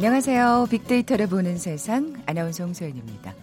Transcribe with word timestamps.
안녕하세요. 0.00 0.68
빅데이터를 0.70 1.26
보는 1.26 1.58
세상 1.58 2.14
아나운서 2.24 2.64
홍소연입니다. 2.64 3.34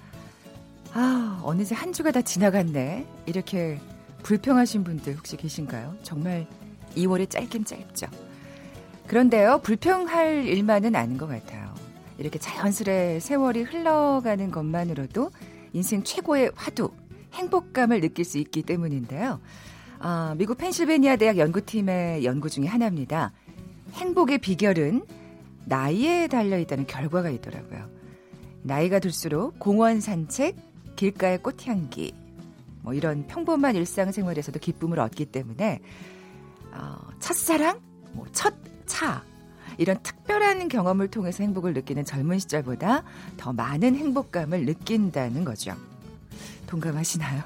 아, 0.92 1.40
어느새 1.44 1.76
한 1.76 1.94
주가 1.94 2.10
다 2.10 2.24
지나갔네. 2.24 3.06
이렇게 3.28 3.80
불평하신 4.24 4.84
분들 4.84 5.18
혹시 5.18 5.38
계신가요? 5.38 5.96
정말 6.02 6.48
2월이 6.96 7.30
짧긴 7.30 7.64
짧죠. 7.64 8.08
그런데요, 9.06 9.60
불평할 9.62 10.48
일만은 10.48 10.96
아닌 10.96 11.20
것 11.20 11.28
같아요. 11.28 11.76
이렇게 12.18 12.40
자연스레 12.40 13.20
세월이 13.20 13.62
흘러가는 13.62 14.50
것만으로도 14.50 15.30
인생 15.74 16.02
최고의 16.02 16.54
화두, 16.56 16.90
행복감을 17.34 18.02
느낄 18.02 18.26
수 18.26 18.40
있기 18.40 18.64
때문인데요. 18.64 19.40
아, 20.00 20.34
미국 20.40 20.58
펜실베니아 20.58 21.18
대학 21.18 21.38
연구팀의 21.38 22.26
연구 22.26 22.50
중에 22.50 22.66
하나입니다. 22.66 23.32
행복의 23.94 24.40
비결은 24.40 25.04
나이에 25.68 26.28
달려 26.28 26.58
있다는 26.58 26.88
결과가 26.88 27.30
있더라고요. 27.30 27.90
나이가 28.64 29.00
들수록 29.00 29.60
공원 29.60 30.00
산책, 30.00 30.56
길가의 30.96 31.42
꽃향기, 31.44 32.14
뭐 32.82 32.94
이런 32.94 33.28
평범한 33.28 33.76
일상생활에서도 33.76 34.58
기쁨을 34.60 35.00
얻기 35.00 35.26
때문에 35.26 35.82
어, 36.72 36.98
첫사랑, 37.20 37.82
뭐 38.14 38.26
첫차 38.32 39.24
이런 39.78 40.02
특별한 40.02 40.70
경험을 40.70 41.10
통해서 41.10 41.44
행복을 41.44 41.74
느끼는 41.74 42.06
젊은 42.06 42.40
시절보다 42.40 43.04
더 43.36 43.54
많은 43.54 43.96
행복감을 43.96 44.66
느낀다는 44.66 45.44
거죠. 45.44 45.76
동감하시나요? 46.68 47.44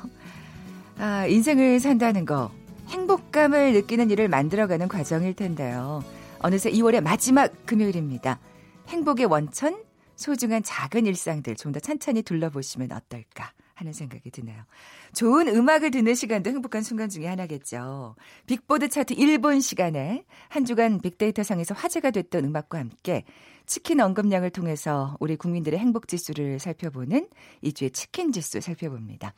아, 1.00 1.26
인생을 1.26 1.80
산다는 1.80 2.26
거, 2.26 2.52
행복감을 2.90 3.74
느끼는 3.74 4.12
일을 4.12 4.28
만들어가는 4.28 4.88
과정일 4.88 5.34
텐데요. 5.34 6.04
어느새 6.44 6.72
2월의 6.72 7.02
마지막 7.02 7.66
금요일입니다. 7.66 8.40
행복의 8.88 9.28
원천, 9.28 9.84
소중한 10.16 10.64
작은 10.64 11.06
일상들 11.06 11.56
좀 11.56 11.72
더 11.72 11.80
찬찬히 11.80 12.22
둘러보시면 12.24 12.92
어떨까 12.92 13.52
하는 13.74 13.94
생각이 13.94 14.30
드네요. 14.30 14.64
좋은 15.14 15.48
음악을 15.48 15.90
듣는 15.92 16.14
시간도 16.14 16.50
행복한 16.52 16.84
순간 16.84 17.10
중에 17.10 17.26
하나겠죠. 17.28 18.16
빅보드 18.46 18.90
차트 18.90 19.16
1분 19.16 19.62
시간에 19.62 20.24
한 20.50 20.66
주간 20.66 21.00
빅데이터 21.00 21.42
상에서 21.44 21.74
화제가 21.74 22.12
됐던 22.12 22.46
음악과 22.46 22.78
함께 22.80 23.24
치킨 23.66 24.02
언급량을 24.02 24.50
통해서 24.52 25.16
우리 25.20 25.36
국민들의 25.36 25.80
행복 25.80 26.08
지수를 26.08 26.60
살펴보는 26.60 27.28
이 27.62 27.74
주의 27.74 27.90
치킨 27.90 28.32
지수 28.32 28.62
살펴봅니다. 28.62 29.34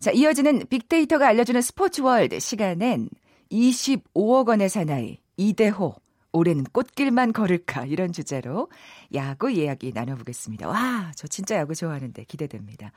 자, 0.00 0.10
이어지는 0.10 0.66
빅데이터가 0.68 1.28
알려주는 1.28 1.62
스포츠 1.62 2.02
월드 2.02 2.38
시간엔 2.40 3.08
25억 3.50 4.48
원의 4.48 4.68
사나이 4.68 5.18
이대호 5.36 5.94
올해는 6.34 6.64
꽃길만 6.64 7.32
걸을까 7.32 7.86
이런 7.86 8.12
주제로 8.12 8.68
야구 9.14 9.50
이야기 9.50 9.92
나눠보겠습니다. 9.94 10.68
와, 10.68 11.12
저 11.16 11.26
진짜 11.26 11.56
야구 11.56 11.74
좋아하는데 11.74 12.24
기대됩니다. 12.24 12.92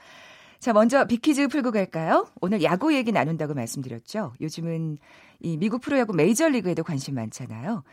자, 0.60 0.74
먼저 0.74 1.06
빅퀴즈 1.06 1.48
풀고 1.48 1.72
갈까요? 1.72 2.28
오늘 2.42 2.64
야구 2.64 2.94
얘기 2.96 3.12
나눈다고 3.12 3.54
말씀드렸죠. 3.54 4.34
요즘은 4.42 4.98
이 5.40 5.58
미국 5.58 5.82
프로야구 5.82 6.14
메이저리그에도 6.14 6.84
관심 6.84 7.16
많잖아요. 7.16 7.84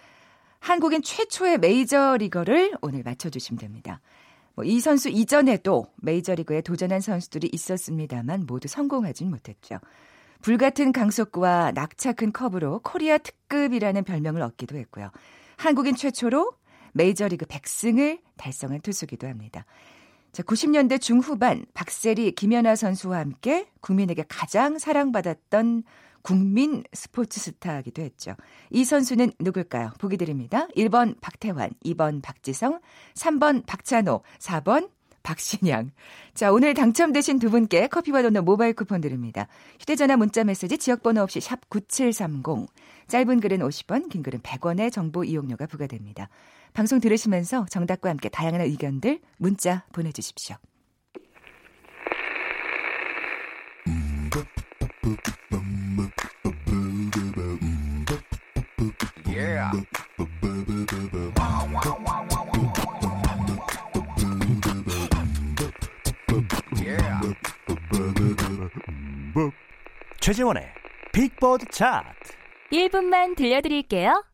한국인 0.61 1.03
최초의 1.03 1.59
메이저리거를 1.59 2.73
오늘 2.81 3.03
맞춰주시면 3.03 3.59
됩니다. 3.59 4.01
뭐 4.55 4.65
이 4.65 4.81
선수 4.81 5.09
이전에도 5.11 5.87
메이저리그에 5.97 6.63
도전한 6.63 7.01
선수들이 7.01 7.51
있었습니다만 7.53 8.45
모두 8.47 8.69
성공하진 8.69 9.29
못했죠. 9.31 9.79
불같은 10.43 10.93
강속구와 10.93 11.73
낙차 11.73 12.13
큰 12.13 12.33
컵으로 12.33 12.81
코리아 12.83 13.19
특급이라는 13.19 14.05
별명을 14.05 14.43
얻기도 14.43 14.77
했고요. 14.77 15.11
한국인 15.57 15.95
최초로 15.95 16.53
메이저리그 16.93 17.47
100승을 17.47 18.21
달성한 18.37 18.81
투수기도 18.81 19.27
합니다. 19.27 19.65
자, 20.33 20.43
90년대 20.43 21.01
중후반 21.01 21.65
박세리, 21.75 22.33
김연아 22.33 22.75
선수와 22.75 23.19
함께 23.19 23.69
국민에게 23.81 24.25
가장 24.29 24.79
사랑받았던 24.79 25.85
국민 26.23 26.83
스포츠 26.93 27.39
스타이기도 27.39 28.03
했죠. 28.03 28.35
이 28.71 28.85
선수는 28.85 29.33
누굴까요? 29.39 29.93
보기 29.99 30.17
드립니다. 30.17 30.67
1번 30.75 31.21
박태환, 31.21 31.71
2번 31.85 32.23
박지성, 32.23 32.81
3번 33.15 33.67
박찬호, 33.67 34.23
4번 34.39 34.89
박신양. 35.25 35.91
자, 36.35 36.53
오늘 36.53 36.75
당첨되신 36.75 37.41
두 37.41 37.51
분께 37.51 37.89
커피와 37.89 38.23
도넛 38.23 38.45
모바일 38.45 38.75
쿠폰 38.75 39.01
드립니다. 39.01 39.49
휴대전화 39.81 40.17
문자 40.17 40.45
메시지 40.45 40.79
지역번호 40.79 41.23
없이 41.23 41.41
샵 41.41 41.69
9730. 41.69 42.69
짧은 43.09 43.41
글은 43.41 43.59
50원, 43.59 44.09
긴 44.09 44.23
글은 44.23 44.41
100원의 44.41 44.93
정보 44.93 45.25
이용료가 45.25 45.67
부과됩니다. 45.67 46.29
방송 46.73 47.01
들으시면서 47.01 47.67
정답과 47.71 48.11
함께 48.11 48.29
다양한 48.29 48.61
의견들 48.61 49.19
문자 49.39 49.85
보내주십시오. 49.93 50.57
최재원의 70.25 70.65
빅보드 71.13 71.67
차트 71.71 72.33
1분만 72.73 73.37
들려드릴게요. 73.37 74.25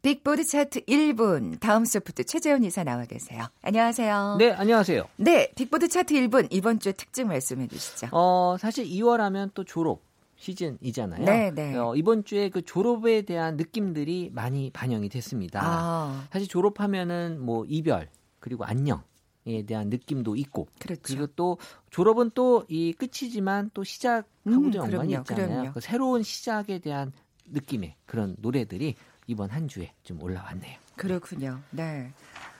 빅보드 0.00 0.44
차트 0.44 0.86
1분 0.86 1.60
다음 1.60 1.84
소프트 1.84 2.24
최재원 2.24 2.64
이사 2.64 2.84
나와 2.84 3.04
계세요. 3.04 3.48
안녕하세요. 3.60 4.36
네, 4.38 4.50
안녕하세요. 4.50 5.04
네, 5.16 5.52
빅보드 5.56 5.88
차트 5.88 6.14
1분 6.14 6.48
이번 6.50 6.78
주 6.78 6.94
특징 6.94 7.28
말씀해 7.28 7.68
주시죠. 7.68 8.08
어, 8.12 8.56
사실 8.58 8.86
2월 8.86 9.18
하면 9.18 9.50
또 9.52 9.62
졸업 9.62 10.00
시즌이잖아요. 10.36 11.22
네, 11.22 11.50
네. 11.50 11.76
어, 11.76 11.94
이번 11.94 12.24
주에 12.24 12.48
그 12.48 12.62
졸업에 12.62 13.20
대한 13.20 13.58
느낌들이 13.58 14.30
많이 14.32 14.70
반영이 14.70 15.10
됐습니다. 15.10 15.60
아. 15.62 16.26
사실 16.32 16.48
졸업하면은 16.48 17.38
뭐 17.44 17.66
이별 17.68 18.08
그리고 18.40 18.64
안녕 18.64 19.02
에 19.48 19.62
대한 19.64 19.88
느낌도 19.88 20.36
있고 20.36 20.68
그렇죠. 20.78 21.00
그리고 21.02 21.26
또 21.28 21.58
졸업은 21.90 22.32
또 22.34 22.64
이 22.68 22.92
끝이지만 22.92 23.70
또 23.72 23.82
시작하고자 23.82 24.28
음, 24.46 24.74
연관이 24.74 25.14
있잖아요. 25.14 25.72
그 25.72 25.80
새로운 25.80 26.22
시작에 26.22 26.78
대한 26.80 27.12
느낌의 27.46 27.96
그런 28.06 28.36
노래들이 28.38 28.94
이번 29.26 29.50
한 29.50 29.66
주에 29.68 29.92
좀 30.02 30.22
올라왔네요. 30.22 30.78
그렇군요. 30.96 31.60
네. 31.70 32.12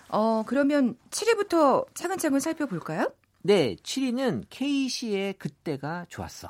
어, 0.08 0.42
그러면 0.46 0.96
7위부터 1.10 1.86
차근차근 1.94 2.40
살펴볼까요? 2.40 3.12
네, 3.42 3.76
7위는 3.76 4.44
K씨의 4.48 5.34
그때가 5.34 6.06
좋았어. 6.08 6.48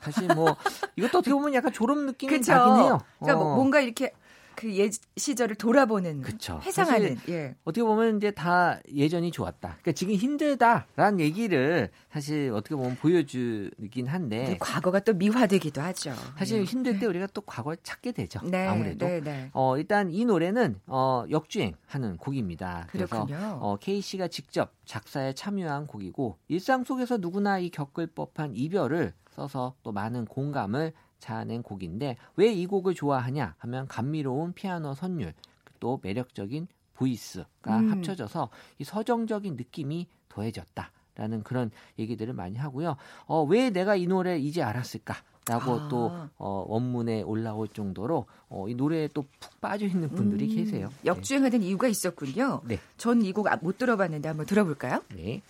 사실 0.00 0.28
뭐 0.34 0.56
이것도 0.96 1.18
어떻게 1.18 1.32
보면 1.32 1.52
약간 1.52 1.72
졸업 1.72 1.98
느낌이? 1.98 2.32
나긴 2.40 2.82
해요. 2.84 2.98
그러니까 3.18 3.44
어. 3.44 3.54
뭔가 3.56 3.80
이렇게 3.80 4.12
그옛 4.60 4.92
시절을 5.16 5.56
돌아보는 5.56 6.20
그쵸. 6.20 6.60
회상하는 6.62 7.16
예. 7.30 7.56
어떻게 7.64 7.82
보면 7.82 8.18
이제 8.18 8.30
다 8.30 8.78
예전이 8.92 9.30
좋았다. 9.30 9.68
그러니까 9.68 9.92
지금 9.92 10.12
힘들다라는 10.12 11.18
얘기를 11.20 11.88
사실 12.12 12.52
어떻게 12.52 12.76
보면 12.76 12.96
보여주긴 12.96 14.06
한데 14.06 14.58
과거가 14.60 15.00
또 15.00 15.14
미화되기도 15.14 15.80
하죠. 15.80 16.12
사실 16.36 16.60
예. 16.60 16.64
힘들 16.64 16.94
때 16.94 17.00
네. 17.00 17.06
우리가 17.06 17.28
또 17.28 17.40
과거를 17.40 17.78
찾게 17.82 18.12
되죠. 18.12 18.40
네, 18.44 18.66
아무래도 18.66 19.06
네, 19.06 19.22
네. 19.22 19.50
어, 19.54 19.78
일단 19.78 20.10
이 20.10 20.26
노래는 20.26 20.78
어, 20.86 21.24
역주행하는 21.30 22.18
곡입니다. 22.18 22.86
그래서 22.90 23.26
어, 23.60 23.78
K 23.80 24.02
씨가 24.02 24.28
직접 24.28 24.74
작사에 24.84 25.32
참여한 25.32 25.86
곡이고 25.86 26.36
일상 26.48 26.84
속에서 26.84 27.16
누구나 27.16 27.58
이 27.58 27.70
겪을 27.70 28.08
법한 28.08 28.56
이별을 28.56 29.14
써서 29.30 29.74
또 29.82 29.92
많은 29.92 30.26
공감을 30.26 30.92
자아낸 31.20 31.62
곡인데 31.62 32.16
왜 32.36 32.52
이 32.52 32.66
곡을 32.66 32.94
좋아하냐 32.94 33.54
하면 33.58 33.86
감미로운 33.86 34.52
피아노 34.52 34.94
선율 34.94 35.32
또 35.78 36.00
매력적인 36.02 36.66
보이스가 36.94 37.78
음. 37.78 37.90
합쳐져서 37.92 38.50
이 38.78 38.84
서정적인 38.84 39.56
느낌이 39.56 40.08
더해졌다 40.28 40.90
라는 41.16 41.42
그런 41.42 41.70
얘기들을 41.98 42.32
많이 42.34 42.56
하고요. 42.58 42.96
어, 43.26 43.42
왜 43.44 43.70
내가 43.70 43.94
이 43.96 44.06
노래 44.06 44.38
이제 44.38 44.62
알았을까? 44.62 45.14
라고 45.46 45.72
아. 45.72 45.88
또 45.88 46.12
어, 46.38 46.64
원문에 46.68 47.22
올라올 47.22 47.68
정도로 47.68 48.26
어, 48.48 48.68
이 48.68 48.74
노래에 48.74 49.08
또 49.08 49.24
푹 49.40 49.60
빠져 49.60 49.86
있는 49.86 50.08
분들이 50.10 50.50
음. 50.50 50.56
계세요. 50.56 50.90
역주행하는 51.04 51.60
네. 51.60 51.66
이유가 51.66 51.88
있었군요. 51.88 52.60
네. 52.64 52.78
전 52.98 53.20
이 53.22 53.32
곡 53.32 53.46
못 53.62 53.78
들어봤는데 53.78 54.28
한번 54.28 54.46
들어볼까요? 54.46 55.02
네. 55.14 55.40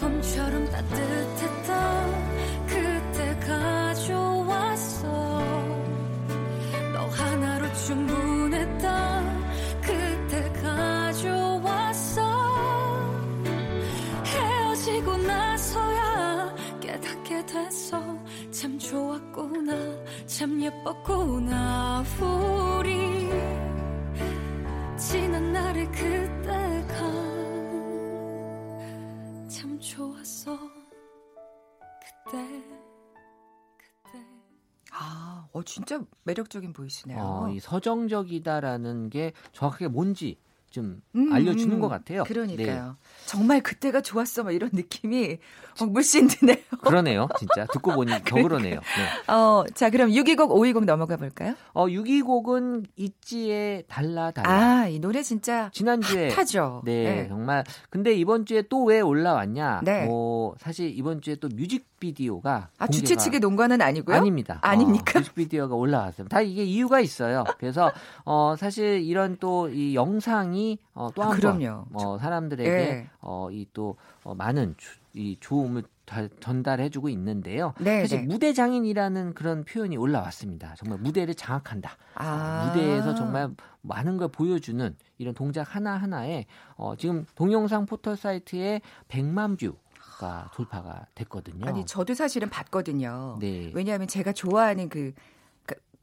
봄처럼 0.00 0.64
따뜻했 0.66 1.41
참 20.42 20.60
예뻤구나 20.60 22.02
우리. 22.20 23.30
지난 24.98 25.52
날의 25.52 25.86
그때가 25.92 26.96
참 29.48 29.78
좋았어. 29.78 30.58
그때 32.00 32.44
그때. 33.78 34.18
아, 34.90 35.46
어 35.52 35.62
진짜 35.62 36.02
매력적인 36.24 36.72
보이시네요. 36.72 37.20
어, 37.20 37.48
이 37.48 37.60
서정적이다라는 37.60 39.10
게 39.10 39.34
정확하게 39.52 39.86
뭔지 39.86 40.40
좀 40.72 41.00
음, 41.14 41.32
알려주는 41.32 41.76
음, 41.76 41.80
것 41.80 41.88
같아요. 41.88 42.24
그러니까요. 42.24 42.84
네. 42.86 43.26
정말 43.26 43.60
그때가 43.60 44.00
좋았어, 44.00 44.42
막 44.42 44.50
이런 44.52 44.70
느낌이 44.72 45.38
어, 45.80 45.84
물씬 45.86 46.26
드네요. 46.26 46.56
그러네요, 46.82 47.28
진짜 47.38 47.66
듣고 47.72 47.92
보니 47.94 48.10
더 48.26 48.36
그러네요. 48.42 48.80
네. 48.80 49.32
어, 49.32 49.64
자 49.74 49.90
그럼 49.90 50.10
620, 50.10 50.50
520 50.50 50.84
넘어가 50.84 51.16
볼까요? 51.16 51.54
어, 51.72 51.86
620은 51.86 52.84
있지의 52.96 53.84
달라 53.86 54.30
달라. 54.32 54.50
아, 54.82 54.88
이 54.88 54.98
노래 54.98 55.22
진짜 55.22 55.70
지난주에 55.72 56.30
핫하죠. 56.30 56.82
네, 56.84 57.04
네, 57.22 57.28
정말. 57.28 57.64
근데 57.90 58.12
이번 58.14 58.44
주에 58.46 58.62
또 58.62 58.82
왜 58.82 59.00
올라왔냐? 59.00 59.82
네. 59.84 60.06
뭐 60.06 60.56
사실 60.58 60.90
이번 60.98 61.20
주에 61.20 61.36
또 61.36 61.48
뮤직비디오가 61.54 62.68
아 62.78 62.86
주최 62.88 63.14
측의 63.16 63.38
농가는 63.40 63.80
아니고요? 63.80 64.16
아닙니다. 64.16 64.58
아닙니까? 64.62 65.18
어, 65.18 65.20
뮤직비디오가 65.20 65.74
올라왔어요. 65.76 66.26
다 66.28 66.40
이게 66.40 66.64
이유가 66.64 66.98
있어요. 67.00 67.44
그래서 67.58 67.92
어 68.24 68.56
사실 68.58 69.00
이런 69.02 69.36
또 69.38 69.68
이 69.72 69.94
영상이 69.94 70.61
어, 70.94 71.08
또한 71.14 71.32
아, 71.32 71.36
번, 71.40 71.84
어, 71.92 72.18
사람들에게 72.18 72.70
네. 72.70 73.10
어, 73.20 73.48
이 73.50 73.66
또 73.72 73.96
어, 74.22 74.34
많은 74.34 74.74
주, 74.76 74.98
이 75.14 75.36
좋음을 75.40 75.82
다, 76.04 76.26
전달해주고 76.40 77.08
있는데요. 77.10 77.74
네, 77.78 78.00
사실 78.02 78.20
네. 78.20 78.26
무대 78.26 78.52
장인이라는 78.52 79.34
그런 79.34 79.64
표현이 79.64 79.96
올라왔습니다. 79.96 80.74
정말 80.76 80.98
무대를 80.98 81.34
장악한다. 81.34 81.96
아. 82.14 82.66
무대에서 82.66 83.14
정말 83.14 83.50
많은 83.82 84.16
걸 84.16 84.28
보여주는 84.28 84.96
이런 85.18 85.34
동작 85.34 85.74
하나 85.74 85.96
하나에 85.96 86.46
어, 86.76 86.94
지금 86.96 87.26
동영상 87.34 87.86
포털 87.86 88.16
사이트에 88.16 88.80
100만 89.08 89.58
view. 89.58 89.74
가 90.18 90.50
돌파가 90.54 91.06
됐거든요. 91.14 91.66
아니 91.66 91.84
저도 91.86 92.14
사실은 92.14 92.48
봤거든요. 92.50 93.38
네. 93.40 93.72
왜냐하면 93.74 94.06
제가 94.06 94.32
좋아하는 94.32 94.88
그 94.88 95.14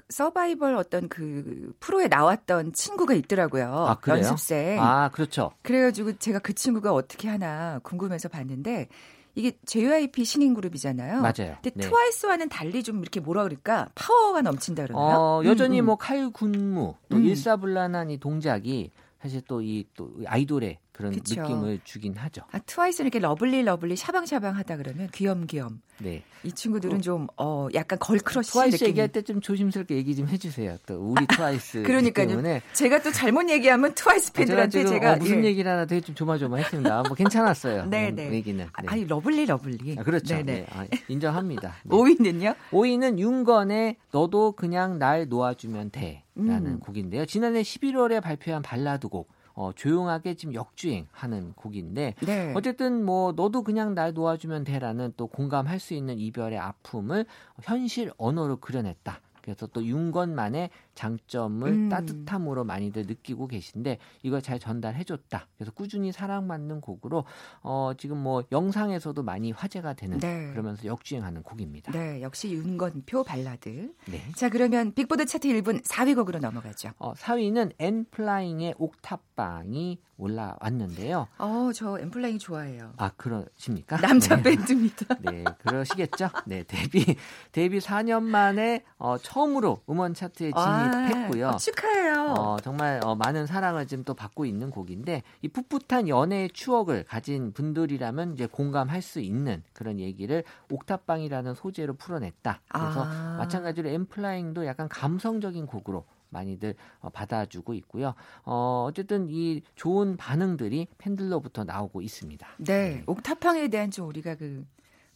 서바이벌 0.10 0.76
어떤 0.76 1.08
그 1.08 1.72
프로에 1.80 2.08
나왔던 2.08 2.74
친구가 2.74 3.14
있더라고요. 3.14 3.72
아, 3.72 3.98
연습생. 4.08 4.82
아, 4.82 5.10
그렇죠. 5.10 5.52
그래가지고 5.62 6.18
제가 6.18 6.40
그 6.40 6.54
친구가 6.54 6.94
어떻게 6.94 7.28
하나 7.30 7.80
궁금해서 7.84 8.28
봤는데 8.28 8.88
이게 9.36 9.52
JYP 9.66 10.26
신인 10.26 10.54
그룹이잖아요. 10.56 11.22
맞아요. 11.22 11.56
근데 11.62 11.70
네. 11.76 11.88
트와이스와는 11.88 12.50
달리 12.50 12.82
좀 12.84 13.00
이렇게 13.02 13.20
뭐라 13.20 13.44
그럴까 13.44 13.90
파워가 13.96 14.42
넘친다 14.42 14.84
그러나요? 14.88 15.18
어, 15.20 15.42
여전히 15.46 15.80
음, 15.80 15.84
음. 15.84 15.86
뭐 15.86 15.96
칼 15.98 16.32
군무 16.32 16.96
또 17.10 17.18
음. 17.18 17.24
일사불란한 17.24 18.10
이 18.10 18.18
동작이 18.18 18.92
사실 19.22 19.42
또 19.48 19.62
이또 19.62 20.12
아이돌의 20.26 20.80
그런 21.00 21.14
그쵸. 21.14 21.42
느낌을 21.42 21.80
주긴 21.86 22.14
하죠. 22.18 22.42
아, 22.52 22.60
트와이스는 22.60 23.08
이렇게 23.08 23.20
lovely 23.20 23.64
lovely 23.64 23.96
샤방샤방 23.96 24.58
하다 24.58 24.76
그러면 24.76 25.08
귀염귀염. 25.14 25.82
네. 26.00 26.24
이 26.44 26.52
친구들은 26.52 26.98
어, 26.98 27.02
좀, 27.02 27.28
어, 27.38 27.70
약간 27.74 27.98
girl 28.00 28.23
crush 28.23 28.52
트와이스 28.52 28.78
느낌. 28.80 28.88
얘기할 28.90 29.08
때 29.08 29.22
좀 29.22 29.40
조심스럽게 29.40 29.96
얘기 29.96 30.14
좀 30.14 30.28
해주세요. 30.28 30.76
또 30.86 30.96
우리 31.12 31.26
트와이스. 31.28 31.84
그러니까요. 31.88 32.28
때문에. 32.28 32.62
제가 32.74 33.02
또 33.02 33.12
잘못 33.14 33.50
얘기하면 33.50 33.94
트와이스 33.96 34.34
팬들한테 34.34 34.80
제가, 34.80 34.90
제가 34.90 35.14
어, 35.14 35.16
무슨 35.16 35.44
예. 35.46 35.48
얘기를 35.50 35.72
하나 35.72 35.86
되게 35.86 36.02
좀 36.02 36.16
조마조마했습니다. 36.16 37.04
뭐 37.04 37.16
괜찮았어요. 37.16 37.86
네네. 37.86 38.12
네. 38.12 38.34
얘기는. 38.34 38.66
네. 38.66 38.88
아니 38.88 39.06
lovely 39.06 39.46
lovely. 39.46 39.96
아, 40.00 40.04
그렇죠. 40.04 40.36
네네. 40.36 40.54
네. 40.54 40.66
아, 40.72 40.86
인정합니다. 41.08 41.76
네. 41.86 41.96
5위는요? 41.96 42.56
5위는 42.72 43.20
윤건의 43.20 43.96
너도 44.12 44.52
그냥 44.52 45.00
날 45.00 45.30
놓아주면 45.30 45.92
돼라는 45.92 46.66
음. 46.66 46.80
곡인데요. 46.82 47.26
지난해 47.26 47.62
11월에 47.62 48.22
발표한 48.22 48.62
발라드곡. 48.64 49.39
어, 49.60 49.74
조용하게 49.76 50.36
지금 50.36 50.54
역주행하는 50.54 51.52
곡인데 51.52 52.16
네. 52.22 52.54
어쨌든 52.56 53.04
뭐 53.04 53.34
너도 53.34 53.62
그냥 53.62 53.94
날 53.94 54.14
놓아주면 54.14 54.64
돼라는 54.64 55.12
또 55.18 55.28
공감할 55.28 55.82
수 55.82 55.94
있는 55.94 56.18
이별의 56.18 56.58
아픔을 56.58 57.26
현실 57.62 58.10
언어로 58.18 58.62
그려냈다. 58.62 59.20
그래서 59.42 59.68
또 59.68 59.84
윤건만의 59.84 60.70
장점을 61.00 61.66
음. 61.66 61.88
따뜻함으로 61.88 62.66
많이들 62.66 63.06
느끼고 63.06 63.48
계신데 63.48 64.00
이걸 64.22 64.42
잘 64.42 64.60
전달해줬다. 64.60 65.48
그래서 65.56 65.72
꾸준히 65.72 66.12
사랑받는 66.12 66.82
곡으로 66.82 67.24
어, 67.62 67.94
지금 67.98 68.18
뭐 68.18 68.44
영상에서도 68.52 69.24
많이 69.24 69.54
화제가 69.54 69.94
되는 69.94 70.20
네. 70.20 70.50
그러면서 70.52 70.84
역주행하는 70.84 71.44
곡입니다. 71.44 71.94
네, 71.94 72.22
역시 72.22 72.52
윤건표 72.52 73.24
발라드. 73.24 73.94
네. 74.08 74.22
자 74.36 74.50
그러면 74.50 74.94
빅보드 74.94 75.26
차트 75.26 75.48
1분 75.48 75.84
4위 75.84 76.16
곡으로 76.16 76.40
넘어가죠. 76.40 76.92
어, 76.98 77.14
4위는 77.14 77.72
엔플라잉의 77.80 78.76
옥탑방이 78.78 80.00
올라왔는데요. 80.20 81.28
어, 81.38 81.72
저 81.74 81.98
엔플라잉 81.98 82.38
좋아해요. 82.38 82.94
아, 82.98 83.10
그러십니까? 83.16 83.98
남자 84.02 84.36
네. 84.36 84.44
밴드입니다. 84.44 85.16
네, 85.24 85.44
그러시겠죠? 85.60 86.30
네, 86.46 86.64
데뷔 86.64 87.16
데뷔 87.52 87.80
4년 87.80 88.24
만에 88.24 88.84
어, 88.98 89.18
처음으로 89.18 89.82
음원 89.90 90.14
차트에 90.14 90.52
진입 90.52 90.89
했고요. 90.94 91.48
아, 91.48 91.52
어, 91.52 91.58
축하해요. 91.58 92.34
어, 92.38 92.58
정말 92.62 93.00
어, 93.04 93.16
많은 93.16 93.46
사랑을 93.46 93.88
지금 93.88 94.04
또 94.04 94.14
받고 94.14 94.46
있는 94.46 94.70
곡인데 94.72 95.24
이 95.42 95.48
풋풋한 95.48 96.08
연애의 96.08 96.50
추억을 96.50 97.04
가진 97.04 97.52
분들이라면 97.54 98.34
이제 98.34 98.46
공감할 98.46 99.02
수 99.02 99.20
있는 99.20 99.64
그런 99.74 100.00
얘기를 100.00 100.44
옥탑방이라는 100.72 101.56
소재로 101.56 101.96
풀어냈다. 101.96 102.62
그래서 102.68 103.04
아. 103.06 103.36
마찬가지로 103.38 103.90
엠플라잉도 103.90 104.66
약간 104.66 104.88
감성적인 104.90 105.66
곡으로 105.66 106.06
많이들 106.30 106.76
어, 107.00 107.10
받아주고 107.10 107.74
있고요. 107.76 108.14
어, 108.44 108.86
어쨌든 108.88 109.28
이 109.30 109.62
좋은 109.76 110.18
반응들이 110.18 110.88
팬들로부터 110.98 111.64
나오고 111.64 112.02
있습니다. 112.02 112.48
네, 112.58 112.66
네. 112.66 113.04
옥탑방에 113.08 113.68
대한 113.70 113.92
좀 113.92 114.08
우리가 114.08 114.36
그 114.36 114.66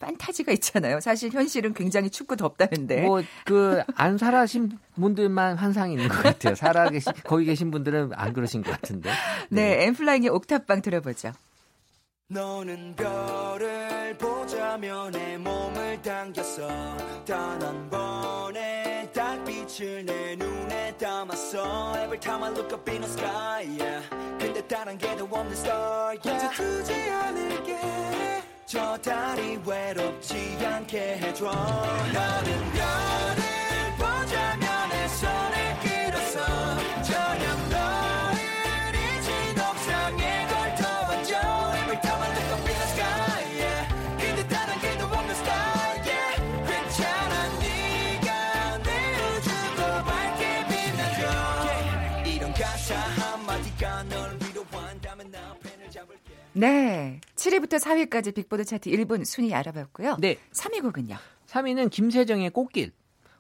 판타지가 0.06 0.52
있잖아요. 0.54 1.00
사실 1.00 1.32
현실은 1.32 1.74
굉장히 1.74 2.10
춥고 2.10 2.36
덥다는데. 2.36 3.02
뭐 3.02 3.22
그 3.46 3.84
안 3.96 4.18
살아신 4.18 4.78
분들만 4.96 5.58
환상이 5.58 5.94
있는 5.94 6.08
것 6.10 6.22
같아요. 6.24 6.56
살아 6.56 6.90
계신 6.90 7.12
거기 7.24 7.46
계신 7.46 7.72
분들은 7.72 8.12
안 8.16 8.34
그러신 8.34 8.64
것 8.64 8.72
같은데. 8.72 9.10
네, 9.50 9.78
네 9.78 9.84
엠플라잉의 9.86 10.30
옥탑방 10.30 10.82
들어보죠. 10.82 11.32
너는 12.30 12.96
별을 12.96 14.18
보자며 14.18 15.10
내 15.12 15.38
몸을 15.38 16.02
당겼어 16.02 16.68
단 17.26 17.62
한 17.62 17.90
번의 17.90 19.12
달빛을 19.14 20.06
내 20.06 20.36
눈에 20.36 20.96
담았어 20.98 21.94
Every 21.98 22.20
time 22.20 22.44
I 22.44 22.52
look 22.52 22.74
up 22.74 22.90
in 22.90 23.02
the 23.02 23.12
sky 23.14 23.66
yeah. 23.80 24.10
근데 24.40 24.62
다른 24.68 24.98
게더 24.98 25.26
없는 25.26 25.52
star 25.54 26.18
yeah. 26.26 26.50
두지 26.56 26.94
않을게 26.94 27.78
저 28.74 28.98
달이 28.98 29.60
외롭지 29.68 30.58
않게 30.66 31.18
해줘 31.20 31.46
너는 31.46 32.72
별을 32.74 33.44
보자며 34.00 34.88
내 34.88 35.08
손을 35.10 35.80
끌었어 35.84 36.40
저녁 37.04 37.70
너를 37.70 38.96
잊은 38.96 39.62
옥상에 39.62 40.48
걸터앉아 40.48 41.76
Every 41.84 42.02
time 42.02 42.20
I 42.20 42.30
look 42.34 42.50
up 42.50 42.66
in 42.66 42.74
the 42.74 42.88
sky 42.90 43.46
yeah. 43.62 43.86
근데 44.18 44.48
다른 44.48 44.80
게더 44.80 45.06
없는 45.06 45.36
star 45.36 46.02
yeah. 46.10 46.42
괜찮아 46.66 47.34
네가 47.60 48.78
내 48.80 48.90
우주도 49.38 50.04
밝게 50.04 50.66
빛나줘 50.68 51.22
yeah. 51.30 52.36
이런 52.38 52.52
가사 52.56 52.96
한마디가 52.96 54.02
널 54.06 54.36
위로한다면 54.42 55.30
나 55.30 55.56
펜을 55.62 55.92
잡을게 55.92 56.34
네. 56.56 57.20
7위부터 57.44 57.80
4위까지 57.80 58.34
빅보드 58.34 58.64
차트 58.64 58.90
1분 58.90 59.26
순위 59.26 59.54
알아봤고요. 59.54 60.18
네. 60.20 60.38
3위 60.54 60.82
곡은요? 60.82 61.16
3위는 61.48 61.90
김세정의 61.90 62.52
꽃길. 62.52 62.92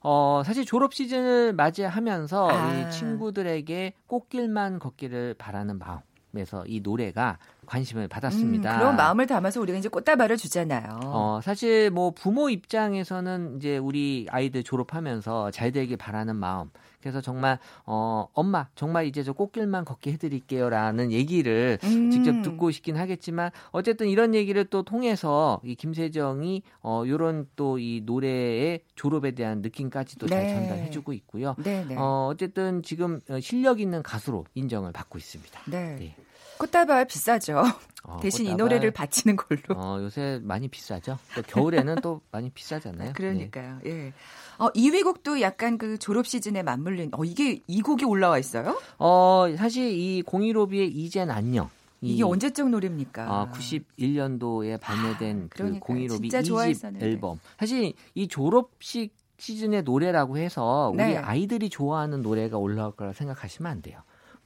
어, 0.01 0.41
사실 0.45 0.65
졸업 0.65 0.93
시즌을 0.93 1.53
맞이하면서 1.53 2.50
아. 2.50 2.74
이 2.74 2.91
친구들에게 2.91 3.93
꽃길만 4.07 4.79
걷기를 4.79 5.36
바라는 5.38 5.79
마음에서 5.79 6.65
이 6.67 6.81
노래가 6.81 7.38
관심을 7.65 8.10
받았습니다. 8.10 8.74
음, 8.74 8.79
그런 8.79 8.95
마음을 8.98 9.25
담아서 9.25 9.62
우리가 9.62 9.77
이제 9.77 9.88
꽃다발을 9.88 10.36
주잖아요. 10.36 11.00
어, 11.05 11.39
사실 11.41 11.89
뭐 11.89 12.12
부모 12.12 12.50
입장에서는 12.50 13.55
이제 13.55 13.77
우리 13.77 14.27
아이들 14.29 14.63
졸업하면서 14.63 15.51
잘 15.51 15.72
되길 15.72 15.95
바라는 15.95 16.36
마음. 16.36 16.69
그래서 17.03 17.22
정말 17.22 17.60
어 17.86 18.27
엄마 18.33 18.67
정말 18.74 19.05
이제 19.05 19.22
저 19.22 19.33
꽃길만 19.33 19.86
걷게 19.86 20.13
해드릴게요라는 20.13 21.12
얘기를 21.12 21.77
음. 21.83 22.10
직접 22.10 22.41
듣고 22.41 22.72
싶긴 22.72 22.95
하겠지만 22.98 23.51
어쨌든 23.72 24.07
이런 24.07 24.33
얘기를 24.33 24.65
또 24.65 24.81
통해서 24.81 25.62
이 25.63 25.75
김세정이 25.75 26.63
어 26.81 27.03
요런 27.05 27.48
또 27.55 27.74
이 27.83 28.01
노래의 28.05 28.81
졸업에 28.95 29.31
대한 29.31 29.62
느낌까지도 29.62 30.27
네. 30.27 30.36
잘 30.36 30.55
전달해주고 30.55 31.13
있고요. 31.13 31.55
네, 31.57 31.83
네. 31.86 31.95
어 31.98 32.29
어쨌든 32.31 32.81
지금 32.81 33.19
실력 33.41 33.81
있는 33.81 34.01
가수로 34.03 34.45
인정을 34.55 34.91
받고 34.93 35.17
있습니다. 35.17 35.60
네. 35.69 36.15
네. 36.53 36.57
꽃다발 36.60 37.05
비싸죠. 37.05 37.63
어, 38.03 38.19
대신 38.22 38.45
꽃다발, 38.45 38.53
이 38.53 38.55
노래를 38.63 38.91
바치는 38.91 39.36
걸로. 39.36 39.62
어, 39.75 39.98
요새 40.01 40.39
많이 40.43 40.67
비싸죠. 40.67 41.17
또 41.36 41.41
겨울에는 41.43 41.95
또 42.01 42.22
많이 42.31 42.50
비싸잖아요. 42.50 43.13
그러니까요. 43.17 43.79
네. 43.83 43.89
예. 43.89 44.13
어, 44.60 44.69
2위 44.72 45.03
곡도 45.03 45.41
약간 45.41 45.77
그 45.77 45.98
졸업 45.98 46.27
시즌에 46.27 46.62
맞물린, 46.63 47.10
어, 47.13 47.24
이게 47.25 47.62
이 47.67 47.81
곡이 47.81 48.05
올라와 48.05 48.38
있어요? 48.38 48.79
어, 49.00 49.48
사실 49.57 49.89
이 49.91 50.22
공일오비의 50.22 50.89
이젠 50.89 51.31
안녕. 51.31 51.69
이 52.01 52.17
게 52.17 52.24
언제적 52.24 52.69
노래입니까? 52.69 53.24
아, 53.24 53.50
91년도에 53.53 54.77
발매된 54.81 55.50
아, 55.51 55.55
그 55.55 55.79
공이로비 55.79 56.27
2집 56.27 57.01
앨범. 57.01 57.39
사실 57.57 57.93
이 58.13 58.27
졸업식 58.27 59.12
시즌의 59.38 59.83
노래라고 59.83 60.38
해서 60.38 60.91
우리 60.93 60.98
네. 61.03 61.17
아이들이 61.17 61.69
좋아하는 61.69 62.22
노래가 62.22 62.57
올라올 62.57 62.91
거라 62.95 63.13
생각하시면 63.13 63.72
안 63.72 63.81
돼요. 63.81 64.00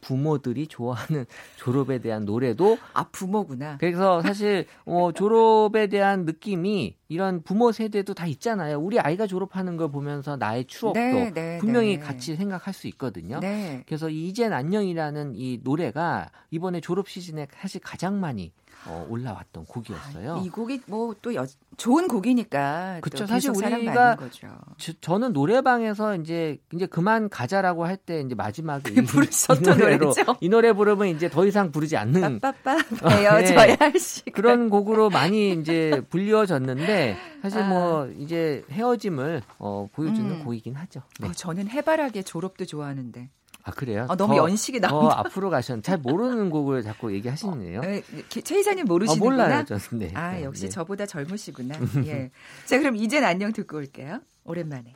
부모들이 0.08 0.68
좋아하는 0.68 1.26
졸업에 1.58 2.00
대한 2.00 2.24
노래도 2.24 2.78
아 2.94 3.04
부모구나. 3.12 3.78
그래서 3.78 4.22
사실 4.22 4.66
어, 4.86 5.12
졸업에 5.14 5.88
대한 5.88 6.24
느낌이 6.24 6.96
이런 7.10 7.44
부모 7.44 7.74
세대도 7.74 8.14
다 8.14 8.26
있잖아요. 8.26 8.80
우리 8.80 9.00
아이가 9.00 9.28
졸업하는 9.28 9.76
걸 9.76 9.92
보면서 9.92 10.38
나의 10.38 10.66
추억도 10.66 11.00
네, 11.00 11.32
네, 11.34 11.58
분명히 11.58 11.98
네. 11.98 12.00
같이 12.00 12.38
생각할 12.38 12.74
수 12.74 12.88
있거든요. 12.88 13.40
네. 13.42 13.84
그래서 13.86 14.10
이젠 14.10 14.54
안녕이라는 14.54 15.34
이 15.36 15.60
노래가 15.64 16.30
이번에 16.52 16.80
졸업 16.80 17.10
시즌에 17.10 17.48
사실 17.60 17.82
가장 17.82 18.22
많이 18.22 18.54
어, 18.88 19.06
올라왔던 19.10 19.66
곡이었어요. 19.66 20.36
아, 20.36 20.42
이 20.44 20.50
곡이 20.50 20.82
뭐 20.88 21.14
또 21.22 21.32
좋은 21.78 22.08
곡이니까 22.08 23.00
그렇죠. 23.02 23.26
사실 23.26 23.52
우리가 23.52 24.18
저, 25.02 25.18
는 25.18 25.34
노래방에서 25.34 26.16
이제 26.16 26.58
이제 26.74 26.86
그만 26.86 27.30
가자라고 27.30 27.86
할 27.86 27.98
때 27.98 28.22
이제 28.22 28.36
마지막에 28.36 28.92
이, 28.94 29.00
이 29.00 29.62
노래로 29.62 30.14
이 30.40 30.50
노래 30.50 30.72
부르면 30.72 31.08
이제 31.08 31.30
더 31.30 31.46
이상 31.46 31.72
부르지 31.72 31.98
않는 31.98 32.40
빠빠빠 32.40 32.78
헤어져야 33.10 33.76
할 33.80 34.00
시간 34.00 34.34
그런 34.34 34.70
곡으로 34.70 35.10
많이 35.10 35.54
이제 35.54 36.02
불리워졌는데 36.10 37.18
사실 37.42 37.66
뭐 37.66 38.06
아. 38.06 38.10
이제 38.20 38.64
헤어짐을 38.70 39.42
어, 39.58 39.88
보여주는 39.92 40.30
음. 40.30 40.44
곡이긴 40.46 40.76
하죠. 40.76 41.02
네. 41.20 41.28
어, 41.28 41.32
저는 41.32 41.70
해바라기의 41.70 42.24
졸업도 42.24 42.66
좋아하는데. 42.66 43.30
아 43.68 43.72
그래요? 43.72 44.06
아, 44.10 44.16
너무 44.16 44.34
더, 44.34 44.38
연식이 44.38 44.80
나더 44.80 45.10
앞으로 45.10 45.50
가셨는 45.50 45.84
잘 45.84 45.98
모르는 45.98 46.50
곡을 46.50 46.84
자꾸 46.84 47.14
얘기하시네요. 47.14 47.82
어, 47.82 47.84
최 48.30 48.60
이사님 48.60 48.86
모르시는구나. 48.86 49.44
어, 49.44 49.48
몰라요, 49.48 49.66
저, 49.68 49.78
네. 49.92 50.10
아 50.14 50.36
네, 50.36 50.44
역시 50.46 50.64
네. 50.64 50.70
저보다 50.70 51.06
젊으시구나. 51.06 51.76
예. 52.08 52.32
자 52.66 52.80
그럼 52.80 52.96
이젠 52.96 53.26
안녕 53.26 53.52
듣고 53.52 53.76
올게요. 53.76 54.22
오랜만에. 54.46 54.96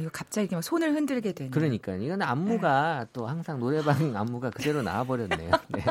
이거 0.00 0.10
갑자기 0.12 0.54
손을 0.60 0.94
흔들게 0.94 1.32
되네. 1.32 1.50
그러니까 1.50 1.94
이건 1.94 2.22
안무가 2.22 3.00
네. 3.04 3.10
또 3.12 3.26
항상 3.26 3.58
노래방 3.60 3.94
안무가 4.16 4.50
그대로 4.50 4.82
나와버렸네요. 4.82 5.50
네. 5.68 5.84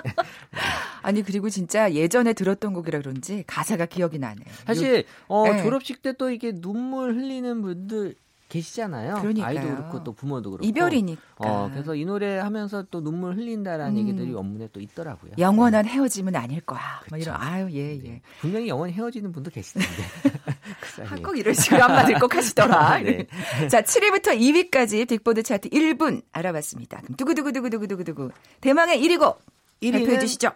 아니 1.01 1.24
그리고 1.24 1.50
진짜 1.50 1.92
예전에 1.94 2.34
들었던 2.34 2.74
곡이라 2.74 3.00
그런지 3.00 3.44
가사가 3.48 3.86
기억이 3.86 4.20
나네. 4.20 4.42
사실 4.66 5.06
어, 5.28 5.46
네. 5.50 5.63
졸업식 5.63 6.01
때 6.01 6.10
또 6.20 6.30
이게 6.30 6.51
눈물 6.51 7.16
흘리는 7.16 7.62
분들 7.62 8.16
계시잖아요. 8.50 9.22
그러니까요. 9.22 9.60
아이도 9.60 9.75
그렇고 9.75 10.03
또 10.03 10.12
부모도 10.13 10.51
그렇고. 10.51 10.68
이별이니까. 10.68 11.22
어, 11.38 11.70
그래서 11.72 11.96
이 11.96 12.03
노래 12.03 12.39
하면서 12.39 12.84
또 12.91 13.01
눈물 13.01 13.36
흘린다라는 13.38 13.94
음. 13.94 13.98
얘기들이 14.00 14.34
원문에 14.34 14.70
또 14.74 14.82
있더라고요. 14.82 15.34
영원한 15.38 15.86
네. 15.86 15.91
헤어짐은 15.91 16.36
아닐 16.36 16.60
거야. 16.62 17.00
그쵸. 17.03 17.10
뭐 17.12 17.20
이런 17.20 17.36
아유 17.39 17.70
예 17.72 17.96
예. 17.96 18.00
네. 18.01 18.22
분명히 18.41 18.68
영원히 18.68 18.94
헤어지는 18.94 19.32
분도 19.32 19.50
계시던데. 19.51 19.88
그 21.08 21.22
꼭 21.24 21.38
이런 21.38 21.53
식으로 21.53 21.84
한마디 21.84 22.13
꼭 22.15 22.36
하시더라. 22.36 23.00
네. 23.03 23.27
자, 23.70 23.82
7위부터 23.82 24.38
2위까지 24.38 25.08
빅보드 25.08 25.44
차트 25.44 25.70
1분 25.70 26.24
알아봤습니다. 26.32 27.01
그럼 27.01 27.15
두구두구두구두구두구두구 27.15 28.32
대망의 28.62 29.00
1위고 29.01 29.38
1위는 29.82 29.91
발표해 29.94 30.20
주시죠. 30.20 30.51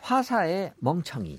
화사의 0.00 0.72
멍청이. 0.78 1.38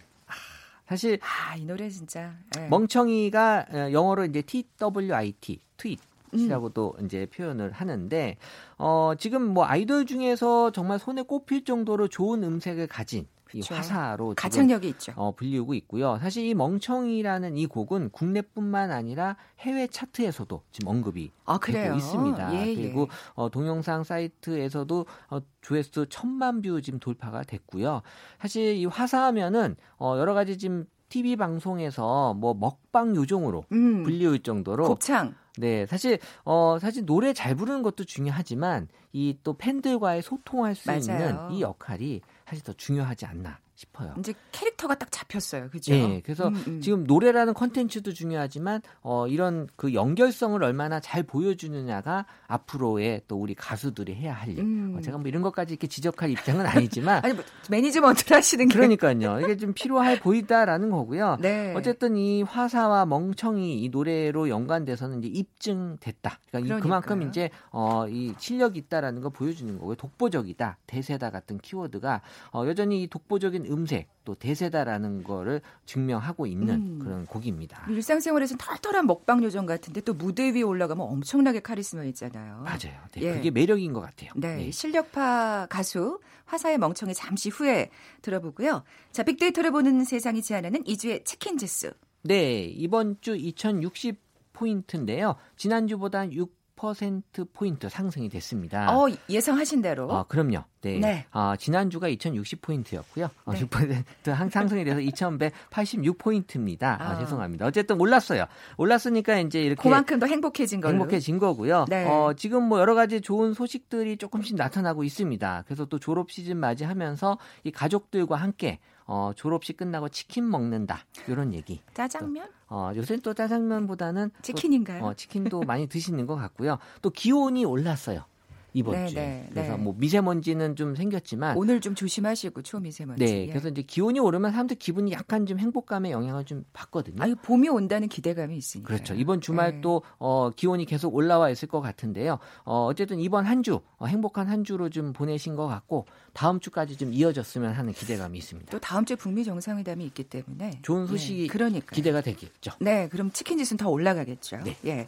아, 0.90 0.96
사실 0.96 1.20
아, 1.22 1.56
이 1.56 1.66
노래 1.66 1.88
진짜 1.90 2.34
네. 2.56 2.68
멍청이가 2.68 3.66
어, 3.72 3.92
영어로 3.92 4.26
이제 4.26 4.42
TWIT 4.42 5.62
트윗 5.78 6.00
이라고도 6.32 6.96
음. 7.00 7.06
이제 7.06 7.26
표현을 7.28 7.72
하는데 7.72 8.38
어 8.78 9.14
지금 9.18 9.42
뭐 9.54 9.66
아이돌 9.66 10.06
중에서 10.06 10.72
정말 10.72 11.00
손에 11.00 11.24
꼽힐 11.24 11.64
정도로 11.64 12.08
좋은 12.08 12.44
음색을 12.44 12.88
가진 12.88 13.28
이 13.54 13.62
화사로 13.68 14.34
가창력이 14.36 14.88
있죠. 14.90 15.14
어, 15.16 15.32
불리우고 15.34 15.74
있고요. 15.76 16.18
사실 16.20 16.46
이 16.46 16.54
멍청이라는 16.54 17.58
이 17.58 17.66
곡은 17.66 18.10
국내뿐만 18.12 18.92
아니라 18.92 19.36
해외 19.60 19.88
차트에서도 19.88 20.62
지금 20.72 20.88
언급이 20.90 21.32
아, 21.46 21.60
되고 21.60 21.96
있습니다. 21.96 22.54
예, 22.56 22.68
예. 22.68 22.76
그리고 22.76 23.08
어, 23.34 23.50
동영상 23.50 24.04
사이트에서도 24.04 25.06
어, 25.32 25.40
조회수 25.62 26.08
천만 26.10 26.62
view 26.62 26.82
지금 26.82 27.00
돌파가 27.00 27.44
됐고요. 27.44 28.02
사실 28.40 28.76
이 28.76 28.86
화사하면은 28.86 29.76
어, 29.98 30.16
여러 30.18 30.34
가지 30.34 30.58
지금 30.58 30.86
TV 31.10 31.36
방송에서 31.38 32.36
뭐 32.36 32.54
먹방 32.54 33.16
요정으로 33.16 33.66
음, 33.72 34.04
불리울 34.04 34.40
정도로 34.44 34.88
곱창. 34.88 35.34
네, 35.58 35.86
사실 35.88 36.20
어 36.46 36.78
사실 36.80 37.06
노래 37.06 37.34
잘 37.34 37.56
부르는 37.56 37.82
것도 37.82 38.06
중요하지만 38.06 38.88
이 39.12 39.36
또 39.44 39.54
팬들과의 39.54 40.22
소통할 40.22 40.76
수 40.76 40.88
맞아요. 40.88 41.00
있는 41.02 41.52
이 41.52 41.62
역할이 41.62 42.22
사실 42.50 42.64
더 42.64 42.74
중요하지 42.74 43.28
않나 43.28 43.60
싶어요. 43.80 44.14
이제 44.20 44.34
캐릭터가 44.52 44.96
딱 44.96 45.10
잡혔어요. 45.10 45.70
그죠? 45.70 45.94
네. 45.94 46.22
그래서 46.24 46.50
음, 46.50 46.64
음. 46.68 46.82
지금 46.82 47.06
노래라는 47.06 47.54
컨텐츠도 47.54 48.12
중요하지만 48.12 48.82
어 49.02 49.26
이런 49.28 49.68
그 49.78 49.94
연결성을 49.94 50.62
얼마나 50.62 51.00
잘 51.00 51.24
보여주느냐가 51.24 52.26
앞으로의 52.48 53.22
또 53.30 53.38
우리 53.38 53.56
가수들이 53.56 54.16
해야 54.16 54.34
할 54.34 54.50
일. 54.50 54.60
음. 54.60 54.96
어, 54.98 55.02
제가 55.02 55.18
뭐 55.18 55.30
이런 55.30 55.42
것까지 55.42 55.74
이렇게 55.74 55.88
지적할 55.88 56.30
입장은 56.30 56.66
아니지만 56.66 57.22
아니 57.24 57.34
뭐 57.34 57.44
매니지먼트를 57.70 58.36
하시는 58.36 58.68
게 58.68 58.74
그러니까요. 58.74 59.40
이게 59.40 59.56
좀 59.56 59.74
필요할 59.74 60.20
보이다라는 60.20 60.90
거고요. 60.90 61.38
네. 61.42 61.74
어쨌든 61.74 62.18
이 62.18 62.44
화사와 62.44 63.06
멍청이 63.06 63.82
이 63.82 63.88
노래로 63.88 64.50
연관돼서는 64.50 65.24
이제 65.24 65.30
입증됐다. 65.30 66.40
그러니까 66.52 66.76
이 66.76 66.80
그만큼 66.82 67.22
이제 67.22 67.50
어이 67.70 68.34
실력이 68.38 68.78
있다라는 68.80 69.22
걸 69.22 69.32
보여주는 69.32 69.78
거고요. 69.78 69.96
독보적이다, 69.96 70.80
대세다 70.86 71.30
같은 71.30 71.60
키워드가 71.60 72.22
어 72.52 72.66
여전히 72.68 73.04
이 73.04 73.08
독보적인 73.08 73.69
음색 73.70 74.08
또 74.26 74.36
대세다라는 74.36 75.24
거를 75.24 75.62
증명하고 75.86 76.46
있는 76.46 76.70
음. 76.70 77.00
그런 77.00 77.26
곡입니다. 77.26 77.86
일상생활에서 77.90 78.56
털털한 78.58 79.08
먹방 79.08 79.44
요정 79.44 79.66
같은데 79.66 80.02
또 80.02 80.14
무대 80.14 80.52
위에 80.54 80.62
올라가면 80.62 81.06
엄청나게 81.06 81.62
카리스마 81.62 82.04
있잖아요. 82.06 82.62
맞아요. 82.64 83.00
네, 83.12 83.22
예. 83.22 83.34
그게 83.34 83.52
매력인 83.52 83.94
것 83.94 84.02
같아요. 84.02 84.32
네, 84.36 84.56
네. 84.56 84.72
실력파 84.72 85.68
가수 85.70 86.20
화사의 86.46 86.78
멍청이 86.78 87.14
잠시 87.14 87.50
후에 87.50 87.90
들어보고요. 88.22 88.84
자, 89.12 89.24
빅데이터를 89.24 89.72
보는 89.72 90.04
세상이 90.04 90.42
제안하는 90.42 90.84
2주의 90.84 91.24
치킨 91.26 91.58
지수. 91.58 91.92
네, 92.24 92.64
이번 92.64 93.18
주 93.22 93.36
2060 93.36 94.20
포인트인데요. 94.54 95.36
지난주보다 95.56 96.32
6 96.32 96.59
10%포인트 96.80 97.90
상승이 97.90 98.30
됐습니다. 98.30 98.96
어, 98.96 99.08
예상하신 99.30 99.82
대로. 99.82 100.10
어, 100.10 100.24
그럼요. 100.28 100.64
네. 100.82 101.00
네. 101.00 101.26
아, 101.32 101.56
지난주가 101.58 102.10
2060포인트였고요. 102.10 103.30
어, 103.46 103.52
네. 103.52 103.66
6% 103.66 104.50
상승이 104.50 104.86
돼서 104.86 105.00
2186포인트입니다. 105.00 106.84
아, 106.84 106.98
아, 107.00 107.20
죄송합니다. 107.20 107.66
어쨌든 107.66 108.00
올랐어요. 108.00 108.46
올랐으니까 108.78 109.40
이제 109.40 109.62
이렇게. 109.62 109.82
그만큼 109.82 110.20
더 110.20 110.26
행복해진 110.26 110.80
거예요. 110.80 110.94
행복해진 110.94 111.38
거고요. 111.38 111.86
네. 111.90 112.06
어, 112.06 112.34
지금 112.36 112.64
뭐 112.64 112.80
여러 112.80 112.96
가지 112.96 113.20
좋은 113.22 113.54
소식들이 113.54 114.18
조금씩 114.18 114.56
나타나고 114.56 115.04
있습니다. 115.04 115.64
그래서 115.66 115.86
또 115.86 116.00
졸업 116.00 116.32
시즌 116.32 116.58
맞이하면서 116.58 117.38
이 117.66 117.72
가족들과 117.72 118.38
함께 118.38 118.80
어, 119.06 119.32
졸업식 119.36 119.78
끝나고 119.78 120.10
치킨 120.10 120.50
먹는다. 120.50 121.06
이런 121.28 121.54
얘기. 121.54 121.82
짜장면? 121.94 122.46
또, 122.46 122.59
어, 122.70 122.92
요새는 122.96 123.22
또 123.22 123.34
짜장면보다는 123.34 124.32
치킨인가요? 124.42 125.02
또, 125.02 125.08
어, 125.08 125.14
치킨도 125.14 125.62
많이 125.62 125.88
드시는 125.88 126.28
것 126.28 126.36
같고요. 126.36 126.78
또 127.02 127.10
기온이 127.10 127.66
올랐어요. 127.66 128.26
이번 128.74 128.96
네, 128.96 129.08
주에. 129.08 129.22
네, 129.22 129.48
그래서 129.52 129.78
네. 129.78 129.84
뭐 129.84 129.94
미세먼지는 129.98 130.76
좀 130.76 130.96
생겼지만 130.96 131.56
오늘 131.58 131.80
좀 131.80 131.96
조심하시고 131.96 132.62
초미세먼지. 132.64 133.24
네. 133.24 133.44
예. 133.44 133.48
그래서 133.48 133.70
이제 133.70 133.82
기온이 133.82 134.20
오르면 134.20 134.52
사람들 134.52 134.78
기분이 134.78 135.12
약간 135.12 135.46
좀 135.46 135.60
행복감의 135.60 136.12
영향을 136.12 136.46
좀 136.46 136.66
받거든요. 136.74 137.22
아유, 137.22 137.36
봄이 137.36 137.70
온다는 137.70 138.08
기대감이 138.08 138.58
있으니까. 138.58 138.88
그렇죠. 138.88 139.14
이번 139.14 139.42
주말 139.42 139.76
네. 139.76 139.82
또 139.82 140.02
어, 140.18 140.50
기온이 140.56 140.86
계속 140.86 141.14
올라와 141.16 141.50
있을 141.50 141.68
것 141.68 141.82
같은데요. 141.82 142.40
어, 142.66 142.86
어쨌든 142.86 143.20
이번 143.20 143.46
한 143.46 143.60
주 143.62 143.82
어, 143.98 144.06
행복한 144.06 144.48
한 144.48 144.64
주로 144.64 144.90
좀 144.90 145.12
보내신 145.12 145.56
것 145.56 145.68
같고 145.68 146.06
다음 146.34 146.62
주까지 146.62 146.96
좀 146.96 147.14
이어졌으면 147.14 147.74
하는 147.74 147.92
기대감이 147.92 148.38
있습니다. 148.38 148.72
또 148.72 148.80
다음 148.80 149.04
주에 149.04 149.18
북미 149.18 149.44
정상회담이 149.44 150.06
있기 150.06 150.24
때문에 150.24 150.80
좋은 150.82 151.06
소식이 151.08 151.42
네, 151.42 151.48
그러니까 151.48 151.94
기대가 151.94 152.22
되겠죠. 152.22 152.72
네, 152.80 153.10
그럼 153.10 153.32
치킨 153.32 153.58
지수는 153.58 153.78
더 153.78 153.90
올라가겠죠. 153.90 154.62
네. 154.64 154.78
예. 154.86 155.08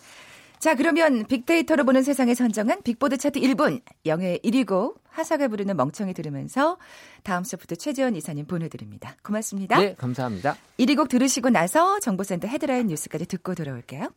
자, 0.62 0.75
그러면 0.75 1.25
빅데이터로 1.25 1.86
보는 1.86 2.03
세상에 2.03 2.36
선정한 2.36 2.84
빅보드 2.84 3.18
차트 3.18 3.39
1분, 3.39 3.82
영예 4.06 4.38
1위고 4.44 4.94
하사가 5.10 5.48
부르는 5.48 5.75
멍청이 5.75 6.13
들으면서 6.13 6.77
다음 7.24 7.44
소프트 7.44 7.75
최지원 7.75 8.15
이사님 8.15 8.46
보내드립니다. 8.46 9.15
고맙습니다. 9.24 9.80
네, 9.80 9.96
감사합니다. 9.96 10.56
1위 10.77 10.96
곡 10.96 11.10
들으시고 11.10 11.50
나서 11.50 12.00
정보센터 12.00 12.48
헤드라인 12.48 12.88
뉴스까지 12.88 13.25
듣고 13.25 13.56
돌아올게요. 13.56 14.10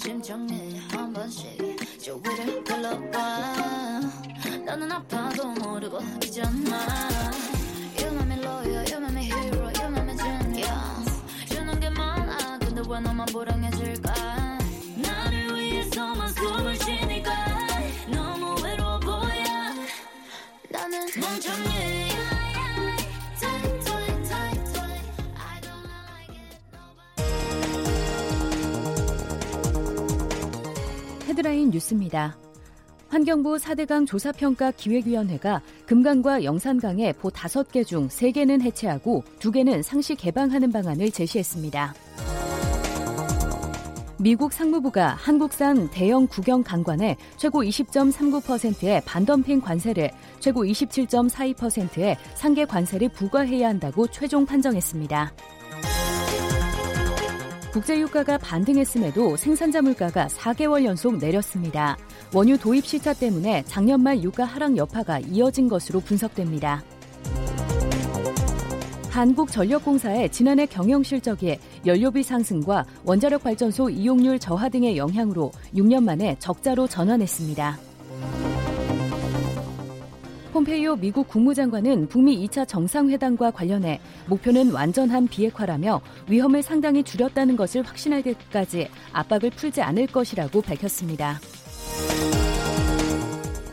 심정해 0.00 0.78
한 0.90 1.12
번씩 1.12 2.00
주위를 2.00 2.64
둘러봐 2.64 3.69
헤드라인 31.50 31.70
뉴스입니다. 31.70 32.38
환경부 33.08 33.56
4대강 33.56 34.06
조사평가 34.06 34.70
기획위원회가 34.70 35.60
금강과 35.86 36.44
영산강의 36.44 37.14
보 37.14 37.28
5개 37.28 37.84
중 37.84 38.06
3개는 38.06 38.62
해체하고 38.62 39.24
2개는 39.40 39.82
상시 39.82 40.14
개방하는 40.14 40.70
방안을 40.70 41.10
제시했습니다. 41.10 41.94
미국 44.20 44.52
상무부가 44.52 45.14
한국산 45.14 45.90
대형 45.90 46.26
국영 46.28 46.62
강관에 46.62 47.16
최고 47.36 47.62
20.39%의 47.62 49.02
반덤핑 49.04 49.60
관세를 49.60 50.10
최고 50.38 50.64
27.42%의 50.64 52.16
상계 52.34 52.64
관세를 52.64 53.08
부과해야 53.08 53.68
한다고 53.68 54.06
최종 54.06 54.46
판정했습니다. 54.46 55.32
국제유가가 57.72 58.36
반등했음에도 58.38 59.36
생산자 59.36 59.80
물가가 59.80 60.26
4개월 60.26 60.84
연속 60.84 61.18
내렸습니다. 61.18 61.96
원유 62.34 62.58
도입 62.58 62.84
시차 62.84 63.12
때문에 63.14 63.62
작년 63.64 64.02
말 64.02 64.20
유가 64.22 64.44
하락 64.44 64.76
여파가 64.76 65.20
이어진 65.20 65.68
것으로 65.68 66.00
분석됩니다. 66.00 66.82
한국전력공사의 69.10 70.30
지난해 70.30 70.66
경영 70.66 71.02
실적이 71.02 71.58
연료비 71.86 72.22
상승과 72.22 72.84
원자력 73.04 73.44
발전소 73.44 73.90
이용률 73.90 74.38
저하 74.40 74.68
등의 74.68 74.96
영향으로 74.96 75.52
6년 75.74 76.02
만에 76.02 76.36
적자로 76.38 76.88
전환했습니다. 76.88 77.89
폼페이오 80.52 80.96
미국 80.96 81.28
국무장관은 81.28 82.08
북미 82.08 82.46
2차 82.46 82.66
정상회담과 82.66 83.52
관련해 83.52 84.00
목표는 84.26 84.72
완전한 84.72 85.28
비핵화라며 85.28 86.00
위험을 86.28 86.62
상당히 86.62 87.02
줄였다는 87.02 87.56
것을 87.56 87.82
확신할 87.82 88.22
때까지 88.22 88.88
압박을 89.12 89.50
풀지 89.50 89.80
않을 89.80 90.08
것이라고 90.08 90.60
밝혔습니다. 90.60 91.38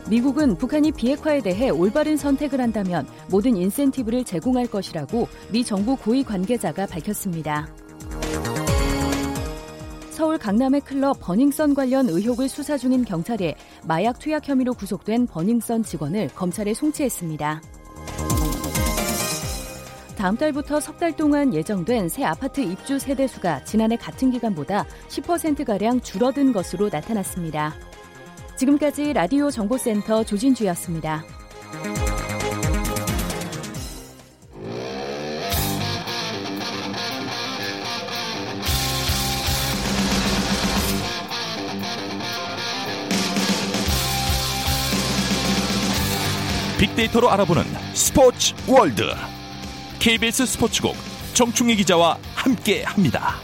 미국은 0.08 0.56
북한이 0.56 0.92
비핵화에 0.92 1.42
대해 1.42 1.68
올바른 1.68 2.16
선택을 2.16 2.60
한다면 2.60 3.06
모든 3.30 3.56
인센티브를 3.56 4.24
제공할 4.24 4.66
것이라고 4.66 5.28
미 5.52 5.64
정부 5.64 5.96
고위 5.96 6.22
관계자가 6.22 6.86
밝혔습니다. 6.86 7.68
서울 10.18 10.36
강남의 10.36 10.80
클럽 10.80 11.20
버닝썬 11.20 11.74
관련 11.74 12.08
의혹을 12.08 12.48
수사 12.48 12.76
중인 12.76 13.04
경찰이 13.04 13.54
마약 13.84 14.18
투약 14.18 14.48
혐의로 14.48 14.74
구속된 14.74 15.28
버닝썬 15.28 15.84
직원을 15.84 16.30
검찰에 16.34 16.74
송치했습니다. 16.74 17.62
다음 20.16 20.36
달부터 20.36 20.80
석 20.80 20.98
달 20.98 21.14
동안 21.14 21.54
예정된 21.54 22.08
새 22.08 22.24
아파트 22.24 22.60
입주 22.60 22.98
세대 22.98 23.28
수가 23.28 23.62
지난해 23.62 23.94
같은 23.94 24.32
기간보다 24.32 24.86
10%가량 25.06 26.00
줄어든 26.00 26.52
것으로 26.52 26.88
나타났습니다. 26.90 27.76
지금까지 28.56 29.12
라디오 29.12 29.52
정보센터 29.52 30.24
조진주였습니다. 30.24 31.22
빅데이터로 46.78 47.28
알아보는 47.28 47.64
스포츠 47.92 48.54
월드 48.68 49.02
KBS 49.98 50.46
스포츠국 50.46 50.94
정충희 51.34 51.74
기자와 51.74 52.18
함께합니다. 52.36 53.34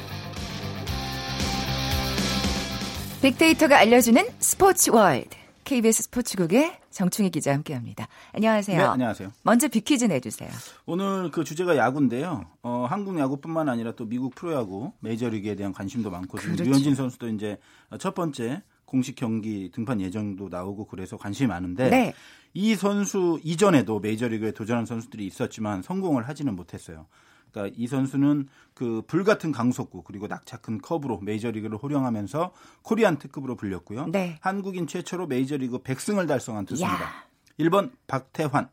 빅데이터가 3.23 3.79
알려주는 3.79 4.25
스포츠 4.39 4.91
월드 4.91 5.37
KBS 5.65 6.05
스포츠국의 6.05 6.77
정충희 6.95 7.31
기자 7.31 7.53
함께합니다. 7.53 8.09
안녕하세요. 8.33 8.79
네, 8.79 8.85
안녕하세요. 8.85 9.33
먼저 9.43 9.69
빅퀴즈 9.69 10.05
내주세요. 10.05 10.49
오늘 10.87 11.31
그 11.31 11.43
주제가 11.43 11.77
야구인데요. 11.77 12.47
어, 12.63 12.87
한국 12.89 13.19
야구뿐만 13.19 13.69
아니라 13.69 13.93
또 13.93 14.07
미국 14.07 14.35
프로야구 14.35 14.93
메이저리그에 15.01 15.57
대한 15.57 15.73
관심도 15.73 16.11
많고 16.11 16.39
지금 16.39 16.55
그렇죠. 16.55 16.71
류현진 16.71 16.95
선수도 16.95 17.29
이제 17.29 17.59
첫 17.99 18.15
번째 18.15 18.63
공식 18.85 19.17
경기 19.17 19.71
등판 19.73 20.01
예정도 20.01 20.49
나오고 20.49 20.87
그래서 20.87 21.17
관심이 21.17 21.49
많은데 21.49 21.91
네. 21.91 22.15
이 22.55 22.77
선수 22.77 23.41
이전에도 23.43 23.99
메이저리그에 23.99 24.53
도전한 24.53 24.87
선수들이 24.87 25.27
있었지만 25.27 25.83
성공을 25.83 26.29
하지는 26.29 26.55
못했어요. 26.55 27.07
그러니까 27.55 27.75
이 27.79 27.87
선수는 27.87 28.49
그 28.75 29.03
불같은 29.07 29.53
강속구 29.53 30.03
그리고 30.03 30.27
낙차 30.27 30.59
큰 30.59 30.81
커브로 30.81 31.21
메이저리그를 31.21 31.79
호령하면서 31.79 32.53
코리안 32.83 33.19
특급으로 33.19 33.55
불렸고요. 33.55 34.09
네. 34.09 34.39
한국인 34.41 34.89
최초로 34.89 35.29
메이저리그 35.29 35.79
100승을 35.79 36.27
달성한 36.27 36.67
투수입니다. 36.67 37.05
야. 37.05 37.25
1번 37.61 37.93
박태환, 38.09 38.69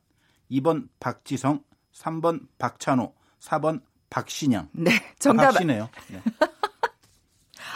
2번 0.50 0.90
박지성, 1.00 1.64
3번 1.94 2.48
박찬호, 2.58 3.14
4번 3.40 3.82
박신양. 4.10 4.70
네, 4.74 4.92
정답. 5.20 5.52
박시네요. 5.52 5.88
네. 6.10 6.22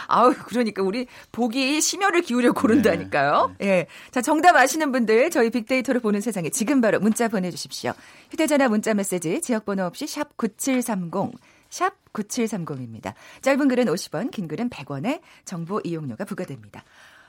아우, 0.08 0.34
그러니까 0.34 0.82
우리 0.82 1.06
보기 1.32 1.80
심혈을 1.80 2.22
기울여 2.22 2.52
고른다니까요. 2.52 3.54
네. 3.58 3.66
예. 3.66 3.86
자, 4.10 4.20
정답 4.20 4.56
아시는 4.56 4.92
분들 4.92 5.30
저희 5.30 5.50
빅데이터를 5.50 6.00
보는 6.00 6.20
세상에 6.20 6.50
지금 6.50 6.80
바로 6.80 7.00
문자 7.00 7.28
보내주십시오. 7.28 7.92
휴대전화 8.30 8.68
문자 8.68 8.94
메시지 8.94 9.40
지역번호 9.40 9.84
없이 9.84 10.06
샵 10.06 10.36
9730. 10.36 11.32
샵 11.70 11.94
9730입니다. 12.12 13.14
짧은 13.42 13.68
글은 13.68 13.86
50원, 13.86 14.30
긴 14.30 14.48
글은 14.48 14.70
100원에 14.70 15.20
정보 15.44 15.80
이용료가 15.82 16.24
부과됩니다. 16.24 16.84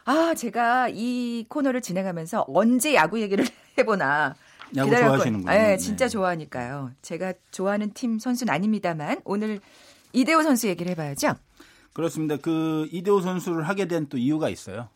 아, 0.05 0.33
제가 0.35 0.87
이 0.89 1.45
코너를 1.49 1.81
진행하면서 1.81 2.45
언제 2.47 2.93
야구 2.93 3.19
얘기를 3.21 3.45
해보나. 3.77 4.35
야구 4.75 4.89
좋아하시는군요. 4.95 5.51
네, 5.51 5.77
진짜 5.77 6.07
좋아하니까요. 6.07 6.91
제가 7.01 7.33
좋아하는 7.51 7.91
팀 7.93 8.19
선수는 8.19 8.53
아닙니다만 8.53 9.21
오늘 9.23 9.59
이대호 10.13 10.43
선수 10.43 10.67
얘기를 10.67 10.91
해봐야죠. 10.91 11.35
그렇습니다. 11.97 12.37
그 12.37 12.87
이대호 12.91 13.21
선수를 13.21 13.67
하게 13.67 13.87
된 13.87 14.07
또 14.07 14.19
이유가 14.19 14.49
있어요. 14.49 14.87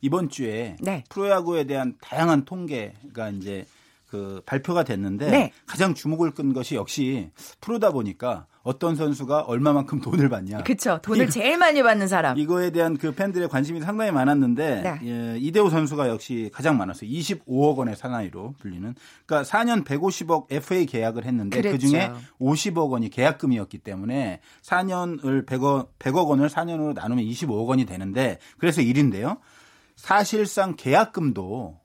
이번 0.00 0.28
주에 0.28 0.76
네. 0.80 1.04
프로야구에 1.08 1.62
대한 1.64 1.94
다양한 2.02 2.44
통계가 2.44 3.30
이제 3.30 3.64
그 4.12 4.42
발표가 4.44 4.84
됐는데 4.84 5.30
네. 5.30 5.52
가장 5.64 5.94
주목을 5.94 6.32
끈 6.32 6.52
것이 6.52 6.74
역시 6.74 7.30
프로다 7.62 7.92
보니까 7.92 8.44
어떤 8.62 8.94
선수가 8.94 9.40
얼마만큼 9.40 10.02
돈을 10.02 10.28
받냐. 10.28 10.64
그렇죠. 10.64 10.98
돈을 11.00 11.30
제일 11.30 11.56
많이 11.56 11.82
받는 11.82 12.08
사람. 12.08 12.36
이거에 12.36 12.68
대한 12.72 12.98
그 12.98 13.12
팬들의 13.12 13.48
관심이 13.48 13.80
상당히 13.80 14.10
많았는데 14.10 14.82
네. 14.82 15.08
예, 15.08 15.38
이대호 15.38 15.70
선수가 15.70 16.10
역시 16.10 16.50
가장 16.52 16.76
많았어요. 16.76 17.08
25억 17.08 17.78
원의 17.78 17.96
사나이로 17.96 18.56
불리는. 18.58 18.94
그러니까 19.24 19.50
4년 19.50 19.82
150억 19.82 20.52
FA 20.52 20.84
계약을 20.84 21.24
했는데 21.24 21.62
그 21.62 21.78
중에 21.78 22.10
50억 22.38 22.90
원이 22.90 23.08
계약금이었기 23.08 23.78
때문에 23.78 24.40
4년을 24.60 25.46
100억, 25.46 25.88
100억 25.98 26.28
원을 26.28 26.50
4년으로 26.50 26.92
나누면 26.92 27.24
25억 27.24 27.66
원이 27.66 27.86
되는데 27.86 28.36
그래서 28.58 28.82
1인데요. 28.82 29.38
사실상 29.96 30.74
계약금도 30.76 31.80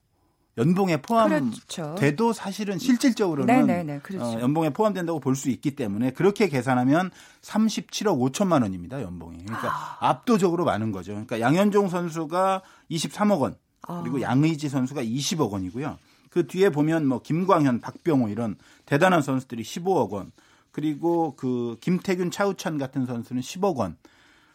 연봉에 0.57 0.97
포함돼도 0.97 1.95
그렇죠. 1.95 2.33
사실은 2.33 2.79
실질적으로는 2.79 3.67
네네네, 3.67 3.99
그렇죠. 3.99 4.25
어, 4.25 4.41
연봉에 4.41 4.71
포함된다고 4.71 5.19
볼 5.19 5.35
수 5.35 5.49
있기 5.51 5.75
때문에 5.75 6.11
그렇게 6.11 6.47
계산하면 6.49 7.11
37억 7.41 8.31
5천만 8.31 8.63
원입니다 8.63 9.01
연봉이. 9.03 9.37
그러니까 9.43 9.69
아. 9.69 10.09
압도적으로 10.09 10.65
많은 10.65 10.91
거죠. 10.91 11.11
그러니까 11.11 11.39
양현종 11.39 11.89
선수가 11.89 12.63
23억 12.89 13.39
원 13.39 13.55
그리고 14.01 14.17
아. 14.17 14.21
양의지 14.21 14.69
선수가 14.69 15.03
20억 15.03 15.51
원이고요. 15.51 15.97
그 16.31 16.47
뒤에 16.47 16.69
보면 16.71 17.05
뭐 17.05 17.21
김광현, 17.21 17.79
박병호 17.81 18.29
이런 18.29 18.55
대단한 18.85 19.21
선수들이 19.21 19.63
15억 19.63 20.09
원 20.09 20.31
그리고 20.71 21.35
그 21.35 21.77
김태균, 21.81 22.31
차우찬 22.31 22.77
같은 22.77 23.05
선수는 23.05 23.41
10억 23.41 23.75
원 23.77 23.95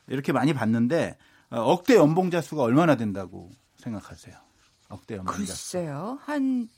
이렇게 0.08 0.32
많이 0.32 0.52
받는데 0.52 1.16
어, 1.50 1.60
억대 1.60 1.94
연봉자 1.96 2.40
수가 2.40 2.62
얼마나 2.62 2.96
된다고 2.96 3.50
생각하세요? 3.76 4.34
억대 4.92 5.16
연봉자. 5.16 5.38
글쎄요. 5.38 6.18
한 6.24 6.68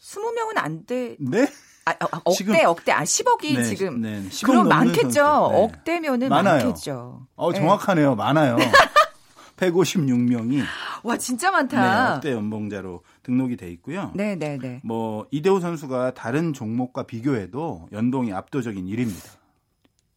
20명은 0.00 0.56
안 0.56 0.84
돼. 0.86 1.16
네? 1.18 1.48
아, 1.84 1.90
아, 1.92 2.06
아 2.12 2.20
억대 2.24 2.36
지금, 2.36 2.54
억대 2.66 2.92
아 2.92 3.02
10억이 3.02 3.56
네, 3.56 3.64
지금 3.64 4.02
네, 4.02 4.22
그럼 4.44 4.68
많겠죠. 4.68 5.08
네. 5.10 5.62
억대면은 5.62 6.28
많아요. 6.28 6.64
많겠죠. 6.64 7.26
어 7.34 7.52
정확하네요. 7.52 8.14
많아요. 8.14 8.56
156명이 9.56 10.62
와 11.02 11.16
진짜 11.16 11.50
많다. 11.50 12.10
네, 12.10 12.14
억대 12.14 12.32
연봉자로 12.32 13.02
등록이 13.22 13.56
돼 13.56 13.70
있고요. 13.72 14.12
네, 14.14 14.36
네, 14.36 14.58
네. 14.58 14.80
뭐 14.84 15.26
이대호 15.30 15.60
선수가 15.60 16.14
다른 16.14 16.52
종목과 16.52 17.04
비교해도 17.04 17.88
연봉이 17.92 18.32
압도적인 18.32 18.84
1위입니다. 18.86 19.37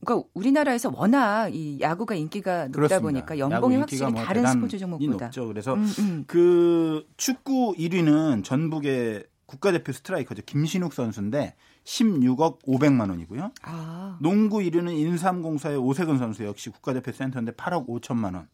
그러니까 0.03 0.27
우리나라에서 0.33 0.91
워낙 0.93 1.49
이 1.53 1.79
야구가 1.79 2.15
인기가 2.15 2.65
높다 2.65 2.71
그렇습니다. 2.71 3.01
보니까 3.01 3.37
연봉이 3.37 3.77
확실히 3.77 4.11
뭐 4.11 4.23
다른 4.23 4.45
스포츠 4.47 4.77
종목보다 4.77 5.25
높죠. 5.25 5.47
그래서 5.47 5.75
음, 5.75 5.87
음. 5.99 6.23
그 6.27 7.07
축구 7.17 7.73
1위는 7.77 8.43
전북의 8.43 9.25
국가대표 9.45 9.91
스트라이커죠. 9.91 10.43
김신욱 10.45 10.93
선수인데 10.93 11.55
16억 11.83 12.63
500만 12.63 13.09
원이고요. 13.09 13.51
아. 13.63 14.17
농구 14.21 14.59
1위는 14.59 14.97
인삼공사의 14.97 15.77
오세근 15.77 16.17
선수 16.17 16.45
역시 16.45 16.69
국가대표 16.69 17.11
센터인데 17.11 17.53
8억 17.53 17.87
5천만 17.87 18.35
원. 18.35 18.47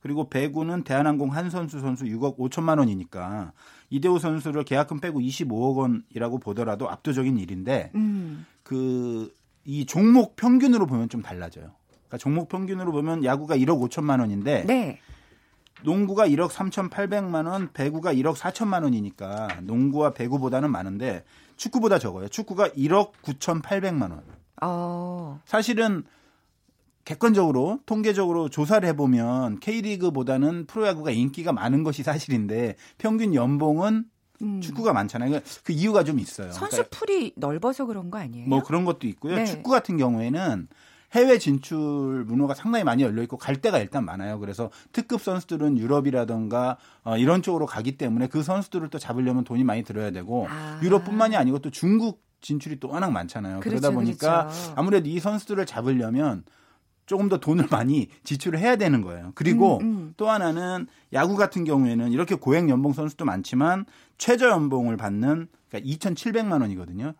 그리고 0.00 0.28
배구는 0.28 0.84
대한항공 0.84 1.34
한 1.34 1.50
선수 1.50 1.80
선수 1.80 2.04
6억 2.04 2.38
5천만 2.38 2.78
원이니까 2.78 3.52
이대호 3.90 4.18
선수를 4.18 4.64
계약금 4.64 5.00
빼고 5.00 5.20
25억 5.20 5.76
원이라고 5.76 6.38
보더라도 6.38 6.88
압도적인 6.88 7.36
일인데 7.38 7.90
음. 7.94 8.46
그 8.62 9.32
이 9.64 9.86
종목 9.86 10.36
평균으로 10.36 10.86
보면 10.86 11.08
좀 11.08 11.22
달라져요. 11.22 11.72
그러니까 11.90 12.18
종목 12.18 12.48
평균으로 12.48 12.92
보면 12.92 13.24
야구가 13.24 13.56
1억 13.56 13.80
5천만 13.88 14.20
원인데 14.20 14.64
네. 14.66 15.00
농구가 15.82 16.26
1억 16.26 16.50
3,800만 16.50 17.46
원, 17.46 17.72
배구가 17.72 18.12
1억 18.14 18.34
4천만 18.34 18.82
원이니까 18.82 19.60
농구와 19.62 20.12
배구보다는 20.12 20.70
많은데 20.70 21.24
축구보다 21.56 21.98
적어요. 21.98 22.28
축구가 22.28 22.70
1억 22.70 23.12
9,800만 23.22 24.10
원. 24.10 24.22
어. 24.62 25.40
사실은 25.44 26.04
객관적으로 27.04 27.80
통계적으로 27.86 28.48
조사를 28.48 28.86
해보면 28.88 29.60
K리그보다는 29.60 30.66
프로야구가 30.66 31.10
인기가 31.10 31.52
많은 31.52 31.82
것이 31.82 32.02
사실인데 32.02 32.76
평균 32.98 33.34
연봉은 33.34 34.04
음. 34.42 34.60
축구가 34.60 34.92
많잖아요. 34.92 35.40
그 35.64 35.72
이유가 35.72 36.04
좀 36.04 36.18
있어요. 36.18 36.52
선수 36.52 36.76
그러니까 36.76 36.96
풀이 36.96 37.32
넓어서 37.36 37.86
그런 37.86 38.10
거 38.10 38.18
아니에요? 38.18 38.48
뭐 38.48 38.62
그런 38.62 38.84
것도 38.84 39.06
있고요. 39.08 39.36
네. 39.36 39.44
축구 39.44 39.70
같은 39.70 39.96
경우에는 39.96 40.68
해외 41.12 41.38
진출 41.38 42.24
문호가 42.26 42.54
상당히 42.54 42.84
많이 42.84 43.02
열려 43.02 43.22
있고 43.22 43.36
갈 43.38 43.56
데가 43.56 43.78
일단 43.78 44.04
많아요. 44.04 44.38
그래서 44.38 44.70
특급 44.92 45.22
선수들은 45.22 45.78
유럽이라던가 45.78 46.76
어, 47.04 47.16
이런 47.16 47.42
쪽으로 47.42 47.66
가기 47.66 47.96
때문에 47.96 48.26
그 48.28 48.42
선수들을 48.42 48.88
또 48.90 48.98
잡으려면 48.98 49.44
돈이 49.44 49.64
많이 49.64 49.82
들어야 49.82 50.10
되고 50.10 50.46
아. 50.50 50.78
유럽뿐만이 50.82 51.36
아니고 51.36 51.60
또 51.60 51.70
중국 51.70 52.22
진출이 52.40 52.78
또 52.78 52.88
워낙 52.88 53.10
많잖아요. 53.10 53.60
그렇죠, 53.60 53.80
그러다 53.80 53.94
보니까 53.94 54.46
그렇죠. 54.46 54.72
아무래도 54.76 55.08
이 55.08 55.18
선수들을 55.18 55.64
잡으려면 55.66 56.44
조금 57.08 57.28
더 57.28 57.38
돈을 57.38 57.66
많이 57.72 58.06
지출을 58.22 58.60
해야 58.60 58.76
되는 58.76 59.02
거예요. 59.02 59.32
그리고 59.34 59.78
음, 59.78 59.84
음. 59.84 60.14
또 60.16 60.30
하나는 60.30 60.86
야구 61.12 61.34
같은 61.34 61.64
경우에는 61.64 62.12
이렇게 62.12 62.36
고액 62.36 62.68
연봉 62.68 62.92
선수도 62.92 63.24
많지만 63.24 63.86
최저 64.18 64.48
연봉을 64.50 64.96
받는 64.96 65.48
그러니까 65.68 65.90
2,700만 65.90 66.60
원이거든요. 66.60 67.14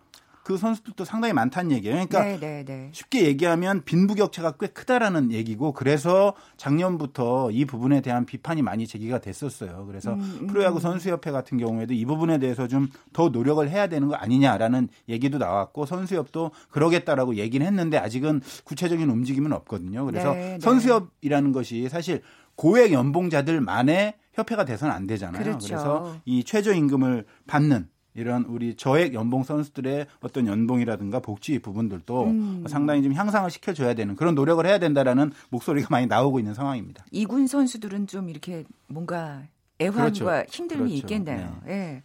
그 0.49 0.57
선수들도 0.57 1.05
상당히 1.05 1.35
많다는 1.35 1.73
얘기예요. 1.73 2.07
그러니까 2.07 2.23
네네네. 2.23 2.39
네, 2.41 2.65
네. 2.65 2.89
쉽게 2.93 3.27
얘기하면 3.27 3.85
빈부격차가 3.85 4.55
꽤 4.59 4.69
크다라는 4.69 5.31
얘기고 5.31 5.73
그래서 5.73 6.33
작년부터 6.57 7.51
이 7.51 7.67
부분에 7.67 8.01
대한 8.01 8.25
비판이 8.25 8.63
많이 8.63 8.87
제기가 8.87 9.19
됐었어요. 9.19 9.85
그래서 9.87 10.15
음, 10.15 10.39
음. 10.41 10.47
프로야구 10.47 10.81
선수협회 10.81 11.31
같은 11.33 11.59
경우에도 11.59 11.93
이 11.93 12.05
부분에 12.07 12.39
대해서 12.39 12.67
좀 12.67 12.89
더 13.13 13.29
노력을 13.29 13.69
해야 13.69 13.87
되는 13.89 14.09
거 14.09 14.15
아니냐라는 14.15 14.89
얘기도 15.09 15.39
나왔고 15.39 15.87
선수협도 15.87 16.51
그러겠다라고 16.71 17.37
얘기는 17.37 17.67
했는데 17.67 17.99
아직은 17.99 18.43
구체적인 18.65 19.09
움직임은 19.09 19.53
없거든요. 19.53 20.05
그래서 20.05 20.33
네, 20.33 20.53
네. 20.53 20.59
선수협이라는 20.61 21.53
것이 21.53 21.89
사실 21.89 22.23
고액 22.55 22.93
연봉자들만의 22.93 24.15
협회가 24.35 24.65
돼서는 24.65 24.95
안 24.95 25.07
되잖아요. 25.07 25.43
그렇죠. 25.43 25.67
그래서 25.67 26.17
이 26.25 26.45
최저임금을 26.45 27.25
받는 27.47 27.89
이런 28.15 28.45
우리 28.49 28.75
저액 28.75 29.15
연봉 29.15 29.45
선수들의 29.45 30.07
어떤 30.21 30.47
연봉이라든가 30.47 31.21
복지 31.21 31.59
부분들도 31.61 32.25
음. 32.25 32.65
상당히 32.69 33.03
좀 33.03 33.13
향상을 33.13 33.51
시켜줘야 33.51 33.95
되는 33.95 34.17
그런 34.17 34.35
노력을 34.35 34.65
해야 34.67 34.79
된다라는 34.79 35.33
목소리가 35.51 35.89
많이 35.91 36.07
나오고 36.07 36.41
있는 36.41 36.55
상황입니다. 36.55 37.05
이군 37.13 37.47
선수들은 37.47 38.07
좀 38.09 38.29
이렇게 38.29 38.65
뭔가 38.89 39.43
애환과 39.81 40.01
그렇죠. 40.03 40.25
힘듦이 40.27 40.69
그렇죠. 40.69 40.95
있겠네요. 40.95 41.61
네. 41.65 41.73
예. 41.73 42.03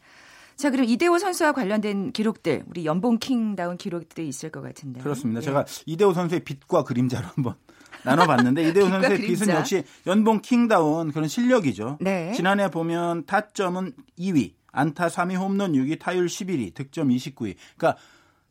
자, 0.55 0.69
그럼 0.69 0.85
이대호 0.85 1.17
선수와 1.17 1.51
관련된 1.51 2.11
기록들, 2.11 2.63
우리 2.67 2.85
연봉 2.85 3.17
킹다운 3.17 3.77
기록들이 3.77 4.27
있을 4.27 4.51
것 4.51 4.61
같은데. 4.61 5.01
그렇습니다. 5.01 5.41
예. 5.41 5.45
제가 5.45 5.65
이대호 5.85 6.13
선수의 6.13 6.41
빛과 6.43 6.83
그림자로 6.83 7.25
한번 7.27 7.55
나눠봤는데 8.05 8.69
이대호 8.69 8.87
선수의 8.89 9.17
빛은 9.19 9.49
역시 9.49 9.83
연봉 10.05 10.41
킹다운 10.41 11.11
그런 11.11 11.27
실력이죠. 11.27 11.97
네. 12.01 12.33
지난해 12.33 12.69
보면 12.69 13.25
타점은 13.25 13.93
2위, 14.19 14.53
안타 14.73 15.07
3위, 15.07 15.37
홈런 15.37 15.71
6위, 15.71 15.99
타율 15.99 16.25
11위, 16.25 16.73
득점 16.73 17.07
29위. 17.07 17.55
그러니까 17.77 18.01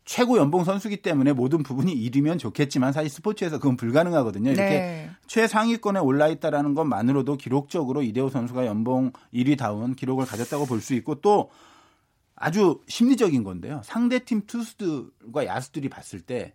최고 0.05 0.39
연봉 0.39 0.65
선수기 0.65 0.97
때문에 1.03 1.33
모든 1.33 1.63
부분이 1.63 1.95
1위면 1.95 2.39
좋겠지만 2.39 2.93
사실 2.93 3.11
스포츠에서 3.11 3.59
그건 3.59 3.77
불가능하거든요. 3.77 4.51
이렇게 4.51 4.71
네. 4.71 5.11
최상위권에 5.27 6.01
올라 6.01 6.29
있다라는 6.29 6.75
것만으로도 6.75 7.37
기록적으로 7.37 8.03
이대호 8.03 8.29
선수가 8.31 8.67
연봉 8.67 9.13
1위다운 9.35 9.95
기록을 9.95 10.25
가졌다고 10.27 10.67
볼 10.67 10.81
수 10.81 10.95
있고 10.95 11.17
또 11.21 11.51
아주 12.35 12.81
심리적인 12.89 13.45
건데요. 13.45 13.83
상대팀 13.85 14.47
투수들과 14.47 15.47
야수들이 15.47 15.89
봤을 15.89 16.21
때 16.21 16.55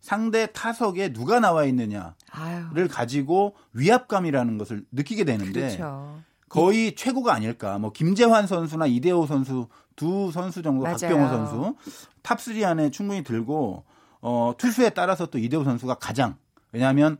상대 0.00 0.46
타석에 0.52 1.12
누가 1.12 1.38
나와 1.38 1.64
있느냐를 1.64 2.12
아유. 2.30 2.88
가지고 2.88 3.54
위압감이라는 3.74 4.58
것을 4.58 4.84
느끼게 4.90 5.24
되는데 5.24 5.60
그렇죠. 5.60 6.20
거의 6.48 6.94
최고가 6.94 7.34
아닐까. 7.34 7.78
뭐 7.78 7.92
김재환 7.92 8.46
선수나 8.46 8.86
이대호 8.86 9.26
선수 9.26 9.68
두 9.96 10.30
선수 10.32 10.62
정도 10.62 10.82
맞아요. 10.82 10.96
박병호 10.96 11.28
선수 11.28 11.74
top 12.22 12.54
3 12.54 12.64
안에 12.64 12.90
충분히 12.90 13.22
들고 13.22 13.84
어 14.20 14.52
투수에 14.56 14.90
따라서 14.90 15.26
또 15.26 15.38
이대호 15.38 15.64
선수가 15.64 15.94
가장 15.96 16.36
왜냐하면 16.72 17.18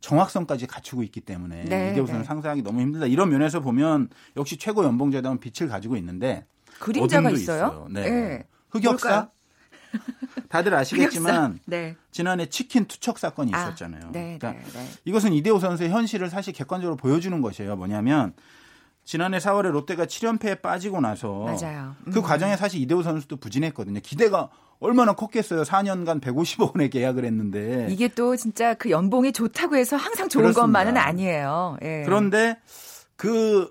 정확성까지 0.00 0.66
갖추고 0.66 1.02
있기 1.04 1.20
때문에 1.20 1.64
네, 1.64 1.90
이대호 1.90 2.06
선수 2.06 2.20
네. 2.20 2.24
상상하기 2.24 2.62
너무 2.62 2.80
힘들다. 2.80 3.06
이런 3.06 3.30
면에서 3.30 3.60
보면 3.60 4.08
역시 4.36 4.56
최고 4.56 4.84
연봉자다운 4.84 5.38
빛을 5.38 5.68
가지고 5.68 5.96
있는데 5.96 6.46
그림자가 6.78 7.30
있어요. 7.30 7.66
있어요. 7.66 7.86
네. 7.90 8.10
네. 8.10 8.46
흑역사 8.70 9.08
뭘까요? 9.08 9.30
다들 10.48 10.74
아시겠지만 10.74 11.58
네. 11.66 11.96
지난해 12.10 12.46
치킨 12.46 12.86
투척 12.86 13.18
사건이 13.18 13.52
아, 13.54 13.58
있었잖아요. 13.58 14.02
아, 14.06 14.12
네, 14.12 14.38
그러니까 14.38 14.52
네, 14.52 14.72
네. 14.72 14.88
이것은 15.04 15.32
이대호 15.32 15.58
선수의 15.58 15.90
현실을 15.90 16.30
사실 16.30 16.52
객관적으로 16.52 16.96
보여주는 16.96 17.40
것이에요. 17.40 17.76
뭐냐면 17.76 18.32
지난해 19.04 19.38
4월에 19.38 19.70
롯데가 19.70 20.06
7연패에 20.06 20.62
빠지고 20.62 21.00
나서 21.00 21.40
맞아요. 21.40 21.94
그 22.04 22.10
음. 22.10 22.12
그 22.12 22.22
과정에 22.22 22.56
사실 22.56 22.80
이대호 22.80 23.02
선수도 23.02 23.36
부진했거든요. 23.38 24.00
기대가 24.00 24.50
얼마나 24.78 25.14
컸겠어요. 25.14 25.62
4년간 25.62 26.20
150억 26.20 26.74
원에 26.74 26.88
계약을 26.88 27.24
했는데 27.24 27.86
이게 27.90 28.08
또 28.08 28.36
진짜 28.36 28.74
그 28.74 28.90
연봉이 28.90 29.32
좋다고 29.32 29.76
해서 29.76 29.96
항상 29.96 30.28
좋은 30.28 30.44
그렇습니다. 30.44 30.62
것만은 30.62 30.96
아니에요. 30.96 31.76
예. 31.82 32.02
그런데 32.04 32.58
그 33.16 33.70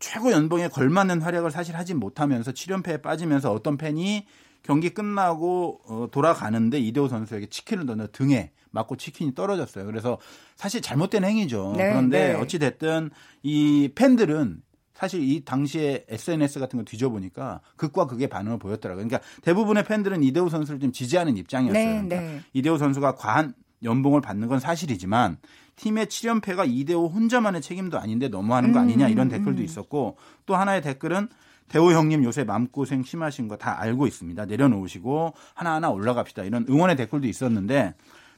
최고 0.00 0.32
연봉에 0.32 0.68
걸맞는 0.68 1.22
활약을 1.22 1.50
사실 1.50 1.76
하지 1.76 1.94
못하면서 1.94 2.52
7연패에 2.52 3.00
빠지면서 3.02 3.50
어떤 3.52 3.78
팬이 3.78 4.26
경기 4.62 4.90
끝나고 4.90 5.80
어, 5.86 6.08
돌아가는데 6.10 6.78
이대호 6.78 7.08
선수에게 7.08 7.46
치킨을 7.46 7.86
던져 7.86 8.08
등에 8.08 8.50
맞고 8.74 8.96
치킨이 8.96 9.34
떨어졌어요. 9.34 9.86
그래서 9.86 10.18
사실 10.56 10.82
잘못된 10.82 11.24
행위죠. 11.24 11.74
네, 11.76 11.90
그런데 11.90 12.32
네. 12.32 12.34
어찌 12.34 12.58
됐든 12.58 13.10
이 13.42 13.88
팬들은 13.94 14.62
사실 14.92 15.22
이 15.22 15.44
당시에 15.44 16.04
SNS 16.08 16.60
같은 16.60 16.78
거 16.78 16.84
뒤져보니까 16.84 17.60
극과 17.76 18.06
극의 18.06 18.28
반응을 18.28 18.58
보였더라고요. 18.58 19.06
그러니까 19.06 19.26
대부분의 19.42 19.84
팬들은 19.84 20.22
이대호 20.22 20.48
선수를 20.48 20.78
좀 20.80 20.92
지지하는 20.92 21.36
입장이었어요. 21.36 21.82
네, 21.82 21.92
그러니까 22.08 22.16
네. 22.20 22.40
이대호 22.52 22.78
선수가 22.78 23.14
과한 23.16 23.54
연봉을 23.82 24.20
받는 24.20 24.48
건 24.48 24.60
사실이지만 24.60 25.38
팀의 25.76 26.06
7연패가 26.06 26.66
이대호 26.68 27.08
혼자만의 27.08 27.60
책임도 27.60 27.98
아닌데 27.98 28.28
너무하는 28.28 28.72
거 28.72 28.78
아니냐 28.78 29.08
이런 29.08 29.26
음, 29.26 29.30
댓글도 29.30 29.60
음. 29.60 29.64
있었고 29.64 30.16
또 30.46 30.54
하나의 30.56 30.80
댓글은 30.82 31.28
대호 31.68 31.90
형님 31.92 32.22
요새 32.24 32.44
마음고생 32.44 33.02
심하신 33.02 33.48
거 33.48 33.56
다 33.56 33.80
알고 33.80 34.06
있습니다. 34.06 34.44
내려놓으시고 34.44 35.34
하나하나 35.54 35.90
올라갑시다. 35.90 36.44
이런 36.44 36.64
응원의 36.68 36.96
댓글도 36.96 37.26
있었는데 37.26 37.94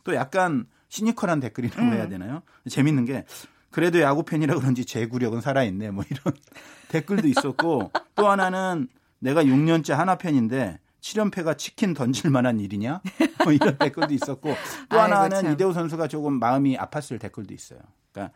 또 0.06 0.14
약간 0.14 0.66
시니컬한 0.88 1.40
댓글이라고 1.40 1.82
음. 1.82 1.92
해야 1.92 2.08
되나요? 2.08 2.42
재밌는 2.68 3.04
게 3.06 3.24
그래도 3.70 4.00
야구 4.00 4.22
팬이라 4.22 4.54
그런지 4.54 4.84
제구력은 4.84 5.40
살아있네. 5.40 5.90
뭐 5.90 6.04
이런 6.08 6.34
댓글도 6.88 7.26
있었고 7.26 7.90
또 8.14 8.28
하나는 8.30 8.88
내가 9.18 9.42
6년째 9.42 9.92
하나 9.94 10.16
팬인데 10.16 10.78
7연패가 11.00 11.58
치킨 11.58 11.92
던질 11.92 12.30
만한 12.30 12.60
일이냐? 12.60 13.00
뭐 13.42 13.52
이런 13.52 13.76
댓글도 13.78 14.14
있었고 14.14 14.54
또 14.88 15.00
하나는 15.00 15.42
참. 15.42 15.52
이대호 15.52 15.72
선수가 15.72 16.06
조금 16.06 16.38
마음이 16.38 16.76
아팠을 16.78 17.20
댓글도 17.20 17.52
있어요. 17.52 17.80
그러니까 18.12 18.32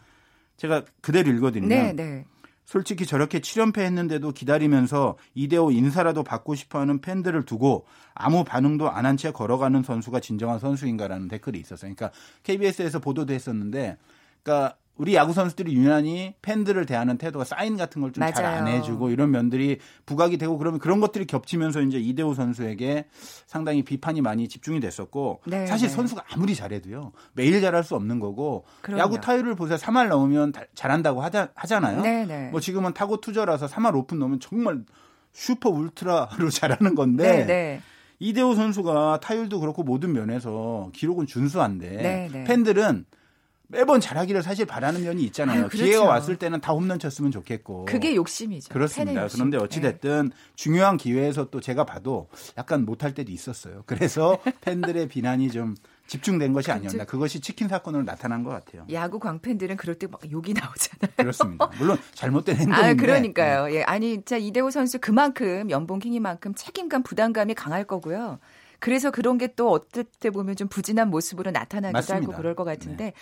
제가 0.57 0.85
그대로 1.01 1.31
읽어드리면 1.31 1.69
네, 1.69 1.93
네. 1.93 2.25
솔직히 2.71 3.05
저렇게 3.05 3.41
7연패 3.41 3.79
했는데도 3.81 4.31
기다리면서 4.31 5.17
이대호 5.35 5.73
인사라도 5.73 6.23
받고 6.23 6.55
싶어하는 6.55 7.01
팬들을 7.01 7.45
두고 7.45 7.85
아무 8.15 8.45
반응도 8.45 8.89
안 8.89 9.07
한 9.07 9.17
채 9.17 9.33
걸어가는 9.33 9.83
선수가 9.83 10.21
진정한 10.21 10.61
선수인가라는 10.61 11.27
댓글이 11.27 11.59
있었어요. 11.59 11.93
그러니까 11.93 12.17
KBS에서 12.45 13.01
보도도 13.01 13.33
했었는데, 13.33 13.97
그러니까 14.45 14.77
우리 15.01 15.15
야구 15.15 15.33
선수들이 15.33 15.73
유난히 15.75 16.35
팬들을 16.43 16.85
대하는 16.85 17.17
태도가 17.17 17.47
사인 17.47 17.79
같은 17.79 18.03
걸 18.03 18.13
좀 18.13 18.23
잘 18.35 18.45
안 18.45 18.67
해주고 18.69 19.09
이런 19.09 19.31
면들이 19.31 19.79
부각이 20.05 20.37
되고 20.37 20.59
그러면 20.59 20.79
그런 20.79 21.01
것들이 21.01 21.25
겹치면서 21.25 21.81
이제 21.81 21.99
이대호 21.99 22.35
선수에게 22.35 23.07
상당히 23.47 23.83
비판이 23.83 24.21
많이 24.21 24.47
집중이 24.47 24.79
됐었고 24.81 25.41
네, 25.47 25.67
사실 25.67 25.89
네. 25.89 25.95
선수가 25.95 26.25
아무리 26.31 26.55
잘해도요 26.55 27.13
매일 27.33 27.63
잘할 27.63 27.83
수 27.83 27.95
없는 27.95 28.21
거고 28.21 28.67
그럼요. 28.83 29.01
야구 29.01 29.21
타율을 29.21 29.55
보세요 29.55 29.79
3할 29.79 30.09
넘으면 30.09 30.53
잘한다고 30.75 31.23
하자, 31.23 31.49
하잖아요. 31.55 32.03
네, 32.03 32.27
네, 32.27 32.51
뭐 32.51 32.61
지금은 32.61 32.93
타고 32.93 33.23
투저라서 33.23 33.69
3할 33.69 33.97
5푼 33.97 34.19
넘으면 34.19 34.39
정말 34.39 34.83
슈퍼 35.33 35.71
울트라로 35.71 36.51
잘하는 36.53 36.95
건데. 36.95 37.39
네, 37.39 37.47
네. 37.47 37.81
이대호 38.19 38.55
선수가 38.55 39.21
타율도 39.21 39.61
그렇고 39.61 39.83
모든 39.83 40.13
면에서 40.13 40.91
기록은 40.93 41.25
준수한데 41.27 42.45
팬들은 42.47 43.07
매번 43.73 44.01
잘하기를 44.01 44.43
사실 44.43 44.67
바라는 44.67 45.03
면이 45.05 45.23
있잖아요. 45.25 45.61
아유, 45.63 45.69
그렇죠. 45.69 45.85
기회가 45.85 46.05
왔을 46.05 46.37
때는 46.37 46.61
다 46.61 46.73
홈런 46.73 46.99
쳤으면 46.99 47.31
좋겠고. 47.31 47.85
그게 47.85 48.15
욕심이죠. 48.17 48.73
그렇습니다. 48.73 49.23
욕심. 49.23 49.39
그런데 49.39 49.59
어찌됐든 49.59 50.31
네. 50.31 50.37
중요한 50.57 50.97
기회에서 50.97 51.51
또 51.51 51.61
제가 51.61 51.85
봐도 51.85 52.29
약간 52.59 52.85
못할 52.85 53.15
때도 53.15 53.31
있었어요. 53.31 53.85
그래서 53.87 54.39
팬들의 54.63 55.09
비난이 55.09 55.51
좀 55.53 55.77
집중된 56.09 56.53
것이 56.53 56.73
아니었나. 56.73 57.05
그것이 57.05 57.41
치킨 57.41 57.69
사건으로 57.69 58.03
나타난 58.03 58.43
것 58.43 58.51
같아요. 58.51 58.85
야구 58.91 59.21
광팬들은 59.21 59.77
그럴 59.77 59.95
때 59.97 60.09
막 60.09 60.21
욕이 60.29 60.53
나오잖아요. 60.55 61.13
그렇습니다. 61.17 61.71
물론 61.79 61.97
잘못된 62.15 62.57
행동인데. 62.57 62.89
아, 62.89 62.95
그러니까요. 62.95 63.67
네. 63.67 63.75
예, 63.77 63.83
아니, 63.85 64.21
자 64.25 64.37
이대호 64.37 64.71
선수 64.73 64.99
그만큼 64.99 65.71
연봉 65.71 66.01
킹이만큼 66.01 66.55
책임감, 66.57 67.05
부담감이 67.05 67.55
강할 67.55 67.85
거고요. 67.85 68.41
그래서 68.81 69.11
그런 69.11 69.37
게 69.39 69.47
또 69.57 69.71
어떨 69.71 70.05
때 70.05 70.31
보면 70.31 70.57
좀 70.57 70.67
부진한 70.67 71.11
모습으로 71.11 71.51
나타나기도 71.51 71.93
맞습니다. 71.97 72.25
하고 72.27 72.37
그럴 72.37 72.55
것 72.57 72.65
같은데 72.65 73.05
네. 73.05 73.13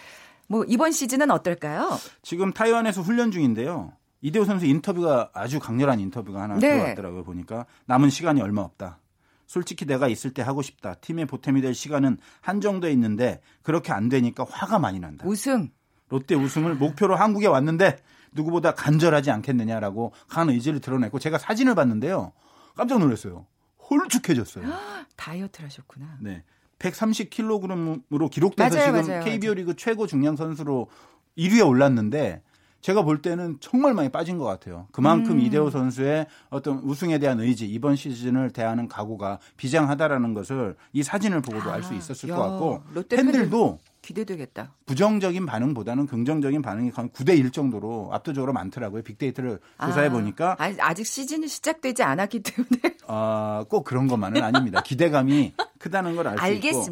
뭐 0.49 0.65
이번 0.67 0.93
시즌은 0.93 1.31
어떨까요? 1.31 1.99
지금 2.23 2.53
타이완에서 2.53 3.03
훈련 3.03 3.31
중인데요. 3.31 3.93
이대호 4.21 4.45
선수 4.45 4.67
인터뷰가 4.67 5.31
아주 5.33 5.61
강렬한 5.61 6.01
인터뷰가 6.01 6.43
하나 6.43 6.55
네. 6.59 6.77
들어왔더라고요. 6.79 7.23
보니까 7.23 7.67
남은 7.87 8.11
시간이 8.11 8.41
얼마 8.41 8.63
없다. 8.63 8.99
솔직히 9.47 9.87
내가 9.87 10.09
있을 10.09 10.35
때 10.35 10.43
하고 10.43 10.61
싶다. 10.63 10.95
팀의 10.95 11.27
보탬이 11.27 11.61
될 11.61 11.75
시간은 11.75 12.19
한정돼 12.41 12.91
있는데 12.93 13.41
그렇게 13.63 13.93
안 13.93 14.09
되니까 14.09 14.45
화가 14.49 14.79
많이 14.79 14.99
난다. 14.99 15.25
우승. 15.27 15.71
롯데 16.09 16.35
우승을 16.35 16.75
목표로 16.75 17.15
한국에 17.17 17.47
왔는데 17.47 17.99
누구보다 18.33 18.75
간절하지 18.75 19.31
않겠느냐라고 19.31 20.13
강한 20.29 20.51
의지를 20.51 20.81
드러냈고 20.81 21.19
제가 21.19 21.39
사진을 21.39 21.75
봤는데요. 21.75 22.33
깜짝 22.75 22.99
놀랐어요. 22.99 23.47
홀쭉해졌어요. 23.91 24.65
다이어트를 25.17 25.67
하셨구나. 25.69 26.19
네. 26.21 26.45
130kg으로 26.79 28.31
기록돼서 28.31 28.77
맞아요, 28.77 28.97
지금 29.03 29.09
맞아요, 29.09 29.25
KBO 29.25 29.55
리그 29.55 29.75
최고 29.77 30.07
중량 30.07 30.37
선수로 30.37 30.89
1위에 31.37 31.67
올랐는데 31.67 32.43
제가 32.81 33.03
볼 33.03 33.21
때는 33.21 33.57
정말 33.61 33.93
많이 33.93 34.09
빠진 34.09 34.39
것 34.39 34.45
같아요. 34.45 34.87
그만큼 34.93 35.33
음. 35.33 35.41
이대호 35.41 35.71
선수의 35.71 36.27
어떤 36.49 36.79
우승에 36.79 37.19
대한 37.19 37.41
의지, 37.41 37.67
이번 37.69 37.97
시즌을 37.97 38.53
대하는 38.53 38.87
각오가 38.87 39.41
비장하다라는 39.57 40.33
것을 40.35 40.77
이 40.93 41.03
사진을 41.03 41.43
보고도 41.43 41.71
아, 41.71 41.75
알 41.75 41.83
수 41.83 41.95
있었을 41.95 42.29
야, 42.29 42.37
것 42.37 42.43
같고 42.43 42.83
팬들도 43.09 43.79
기대되겠다. 44.03 44.75
부정적인 44.87 45.45
반응보다는 45.47 46.07
긍정적인 46.07 46.63
반응이 46.63 46.91
한 46.95 47.11
9대 47.11 47.37
1 47.39 47.51
정도로 47.51 48.11
압도적으로 48.13 48.53
많더라고요. 48.53 49.03
빅데이터를 49.03 49.59
조사해 49.85 50.09
아, 50.09 50.11
보니까 50.11 50.57
아직 50.59 51.07
시즌이 51.07 51.49
시작되지 51.49 52.03
않았기 52.03 52.41
때문에 52.43 52.97
아, 53.07 53.65
꼭 53.69 53.85
그런 53.85 54.07
것만은 54.07 54.43
아닙니다. 54.43 54.81
기대감이 54.83 55.55
크다는 55.79 56.17
걸 56.17 56.27
알 56.27 56.37
수 56.39 56.41
있고. 56.69 56.83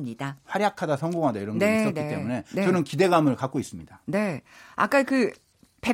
활약하다 0.45 0.97
성공하다 0.97 1.41
이런 1.41 1.59
게 1.59 1.67
네, 1.67 1.81
있었기 1.83 2.01
네, 2.01 2.09
때문에 2.09 2.45
네. 2.53 2.65
저는 2.65 2.85
기대감을 2.85 3.37
갖고 3.37 3.59
있습니다. 3.61 4.01
네. 4.07 4.43
아까 4.75 5.03
그 5.03 5.31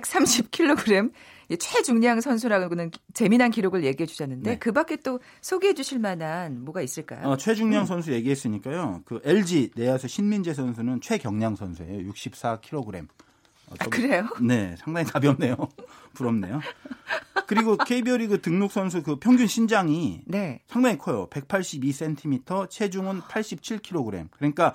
130kg 0.00 1.10
최중량 1.58 2.20
선수라고는 2.20 2.90
재미난 3.12 3.50
기록을 3.50 3.84
얘기해 3.84 4.06
주셨는데 4.06 4.50
네. 4.52 4.58
그 4.58 4.72
밖에 4.72 4.96
또 4.96 5.20
소개해 5.42 5.74
주실 5.74 5.98
만한 5.98 6.64
뭐가 6.64 6.80
있을까요? 6.80 7.28
어, 7.28 7.36
최중량 7.36 7.82
음. 7.82 7.86
선수 7.86 8.12
얘기했으니까요. 8.12 9.02
그 9.04 9.20
LG 9.24 9.72
내야수 9.74 10.08
신민재 10.08 10.54
선수는 10.54 11.00
최경량 11.00 11.56
선수예요. 11.56 12.10
64kg. 12.10 13.06
어, 13.68 13.74
아, 13.78 13.84
그래요? 13.86 14.28
네, 14.40 14.76
상당히 14.78 15.06
가볍네요. 15.06 15.56
부럽네요. 16.14 16.60
그리고 17.46 17.76
KBO 17.76 18.16
리그 18.16 18.40
등록 18.40 18.72
선수 18.72 19.02
그 19.02 19.16
평균 19.16 19.46
신장이 19.46 20.22
네. 20.26 20.60
상당히 20.68 20.96
커요. 20.96 21.28
182cm, 21.30 22.70
체중은 22.70 23.20
87kg. 23.22 24.28
그러니까 24.30 24.74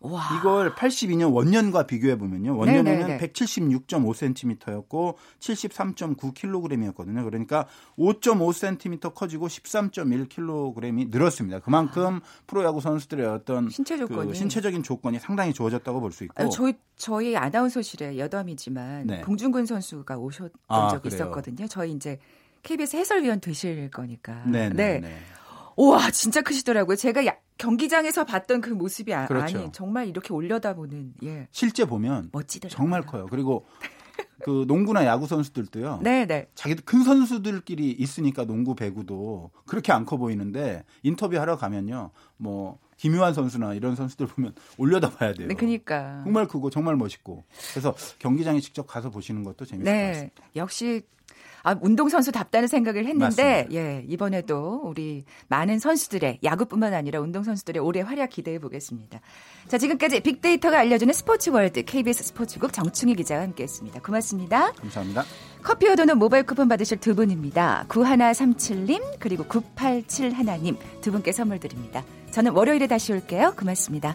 와. 0.00 0.22
이걸 0.38 0.74
82년 0.74 1.32
원년과 1.34 1.86
비교해 1.86 2.16
보면요. 2.18 2.56
원년에는 2.56 3.18
176.5cm였고 3.18 5.14
73.9kg이었거든요. 5.40 7.24
그러니까 7.24 7.66
5.5cm 7.98 9.14
커지고 9.14 9.48
13.1kg이 9.48 11.10
늘었습니다. 11.10 11.60
그만큼 11.60 12.20
프로야구 12.46 12.80
선수들의 12.80 13.26
어떤 13.26 13.68
신체 13.70 13.96
조건이 13.96 14.28
그 14.28 14.34
신체적인 14.34 14.82
조건이 14.82 15.18
상당히 15.18 15.52
좋아졌다고 15.52 16.00
볼 16.00 16.12
수 16.12 16.24
있고. 16.24 16.34
아니, 16.40 16.50
저희 16.50 16.74
저희 16.96 17.36
아나운서실에 17.36 18.16
여담이지만 18.18 19.06
네. 19.06 19.20
봉준근 19.22 19.66
선수가 19.66 20.16
오셨던 20.16 20.50
아, 20.68 20.88
적이 20.88 21.10
그래요? 21.10 21.16
있었거든요. 21.16 21.66
저희 21.68 21.92
이제 21.92 22.18
KBS 22.62 22.96
해설위원 22.96 23.40
되실 23.40 23.90
거니까. 23.90 24.44
네네. 24.44 24.74
네. 24.74 25.00
네. 25.00 25.16
우와 25.76 26.10
진짜 26.10 26.40
크시더라고요. 26.42 26.96
제가 26.96 27.26
야, 27.26 27.36
경기장에서 27.58 28.24
봤던 28.24 28.60
그 28.62 28.70
모습이 28.70 29.12
아, 29.14 29.26
그렇죠. 29.26 29.58
니 29.58 29.72
정말 29.72 30.08
이렇게 30.08 30.32
올려다보는 30.32 31.14
예. 31.24 31.48
실제 31.52 31.84
보면 31.84 32.30
멋지더라고요. 32.32 32.76
정말 32.76 33.02
커요. 33.02 33.26
그리고 33.30 33.66
그 34.44 34.64
농구나 34.66 35.04
야구 35.06 35.26
선수들도요. 35.26 36.00
네, 36.02 36.26
네. 36.26 36.48
자기들 36.54 36.84
큰 36.84 37.02
선수들끼리 37.02 37.90
있으니까 37.92 38.44
농구, 38.44 38.74
배구도 38.74 39.50
그렇게 39.66 39.92
안 39.92 40.04
커 40.06 40.16
보이는데 40.16 40.84
인터뷰 41.02 41.38
하러 41.38 41.56
가면요. 41.56 42.10
뭐 42.36 42.78
김유한 42.96 43.34
선수나 43.34 43.74
이런 43.74 43.94
선수들 43.96 44.26
보면 44.26 44.54
올려다 44.78 45.10
봐야 45.10 45.32
돼요. 45.32 45.48
네, 45.48 45.54
그러니까. 45.54 46.20
정말 46.24 46.46
크고 46.46 46.70
정말 46.70 46.96
멋있고. 46.96 47.44
그래서 47.72 47.94
경기장에 48.18 48.60
직접 48.60 48.86
가서 48.86 49.10
보시는 49.10 49.44
것도 49.44 49.64
재밌을 49.64 49.92
네, 49.92 50.02
것 50.02 50.08
같습니다. 50.12 50.44
역시 50.56 51.02
아, 51.66 51.74
운동선수답다는 51.80 52.68
생각을 52.68 53.06
했는데, 53.06 53.64
맞습니다. 53.64 53.72
예, 53.72 54.04
이번에도 54.06 54.82
우리 54.84 55.24
많은 55.48 55.80
선수들의, 55.80 56.38
야구뿐만 56.44 56.94
아니라 56.94 57.18
운동선수들의 57.20 57.82
올해 57.82 58.02
활약 58.02 58.30
기대해 58.30 58.60
보겠습니다. 58.60 59.18
자, 59.66 59.76
지금까지 59.76 60.20
빅데이터가 60.20 60.78
알려주는 60.78 61.12
스포츠 61.12 61.50
월드 61.50 61.82
KBS 61.82 62.22
스포츠국 62.22 62.72
정충희 62.72 63.16
기자와 63.16 63.42
함께 63.42 63.64
했습니다. 63.64 64.00
고맙습니다. 64.00 64.70
감사합니다. 64.74 65.24
커피와 65.64 65.96
도넛 65.96 66.16
모바일 66.16 66.44
쿠폰 66.44 66.68
받으실 66.68 66.98
두 66.98 67.16
분입니다. 67.16 67.86
9137님, 67.88 69.02
그리고 69.18 69.42
9871님 69.46 70.76
두 71.00 71.10
분께 71.10 71.32
선물 71.32 71.58
드립니다. 71.58 72.04
저는 72.36 72.52
월요일에 72.52 72.86
다시 72.86 73.14
올게요. 73.14 73.54
고맙습니다. 73.56 74.14